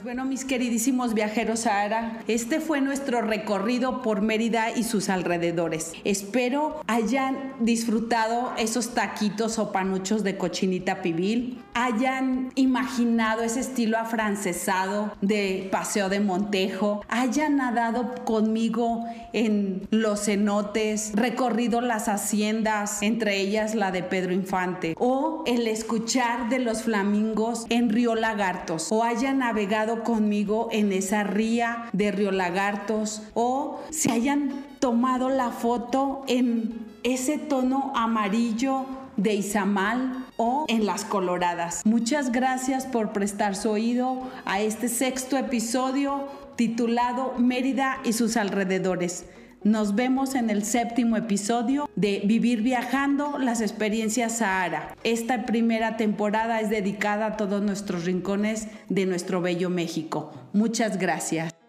Pues 0.00 0.14
bueno, 0.14 0.24
mis 0.24 0.46
queridísimos 0.46 1.12
viajeros 1.12 1.60
Sahara, 1.60 2.22
este 2.26 2.60
fue 2.60 2.80
nuestro 2.80 3.20
recorrido 3.20 4.00
por 4.00 4.22
Mérida 4.22 4.70
y 4.70 4.82
sus 4.82 5.10
alrededores. 5.10 5.92
Espero 6.04 6.80
hayan 6.86 7.52
disfrutado 7.60 8.54
esos 8.56 8.94
taquitos 8.94 9.58
o 9.58 9.72
panuchos 9.72 10.24
de 10.24 10.38
cochinita 10.38 11.02
pibil, 11.02 11.62
hayan 11.74 12.50
imaginado 12.54 13.42
ese 13.42 13.60
estilo 13.60 13.98
afrancesado 13.98 15.12
de 15.20 15.68
paseo 15.70 16.08
de 16.08 16.20
Montejo, 16.20 17.04
hayan 17.08 17.58
nadado 17.58 18.14
conmigo 18.24 19.04
en 19.34 19.86
los 19.90 20.24
cenotes, 20.24 21.12
recorrido 21.14 21.82
las 21.82 22.08
haciendas, 22.08 23.02
entre 23.02 23.38
ellas 23.38 23.74
la 23.74 23.90
de 23.90 24.02
Pedro 24.02 24.32
Infante, 24.32 24.94
o 24.98 25.44
el 25.46 25.66
escuchar 25.66 26.48
de 26.48 26.58
los 26.58 26.84
flamingos 26.84 27.66
en 27.68 27.90
Río 27.90 28.14
Lagartos, 28.14 28.90
o 28.90 29.04
hayan 29.04 29.40
navegado 29.40 29.89
conmigo 29.98 30.68
en 30.72 30.92
esa 30.92 31.24
ría 31.24 31.88
de 31.92 32.12
Río 32.12 32.30
Lagartos 32.30 33.22
o 33.34 33.80
se 33.90 34.10
hayan 34.10 34.64
tomado 34.78 35.28
la 35.28 35.50
foto 35.50 36.24
en 36.26 36.86
ese 37.02 37.38
tono 37.38 37.92
amarillo 37.94 38.86
de 39.16 39.34
Izamal 39.34 40.24
o 40.36 40.64
en 40.68 40.86
Las 40.86 41.04
Coloradas. 41.04 41.82
Muchas 41.84 42.32
gracias 42.32 42.86
por 42.86 43.12
prestar 43.12 43.54
su 43.54 43.70
oído 43.70 44.22
a 44.44 44.60
este 44.60 44.88
sexto 44.88 45.36
episodio 45.36 46.28
titulado 46.56 47.34
Mérida 47.38 47.98
y 48.04 48.12
sus 48.12 48.36
alrededores. 48.36 49.24
Nos 49.62 49.94
vemos 49.94 50.34
en 50.36 50.48
el 50.48 50.64
séptimo 50.64 51.18
episodio 51.18 51.90
de 51.94 52.22
Vivir 52.24 52.62
Viajando, 52.62 53.38
las 53.38 53.60
experiencias 53.60 54.38
Sahara. 54.38 54.96
Esta 55.04 55.44
primera 55.44 55.98
temporada 55.98 56.62
es 56.62 56.70
dedicada 56.70 57.26
a 57.26 57.36
todos 57.36 57.60
nuestros 57.60 58.06
rincones 58.06 58.68
de 58.88 59.04
nuestro 59.04 59.42
bello 59.42 59.68
México. 59.68 60.32
Muchas 60.54 60.98
gracias. 60.98 61.59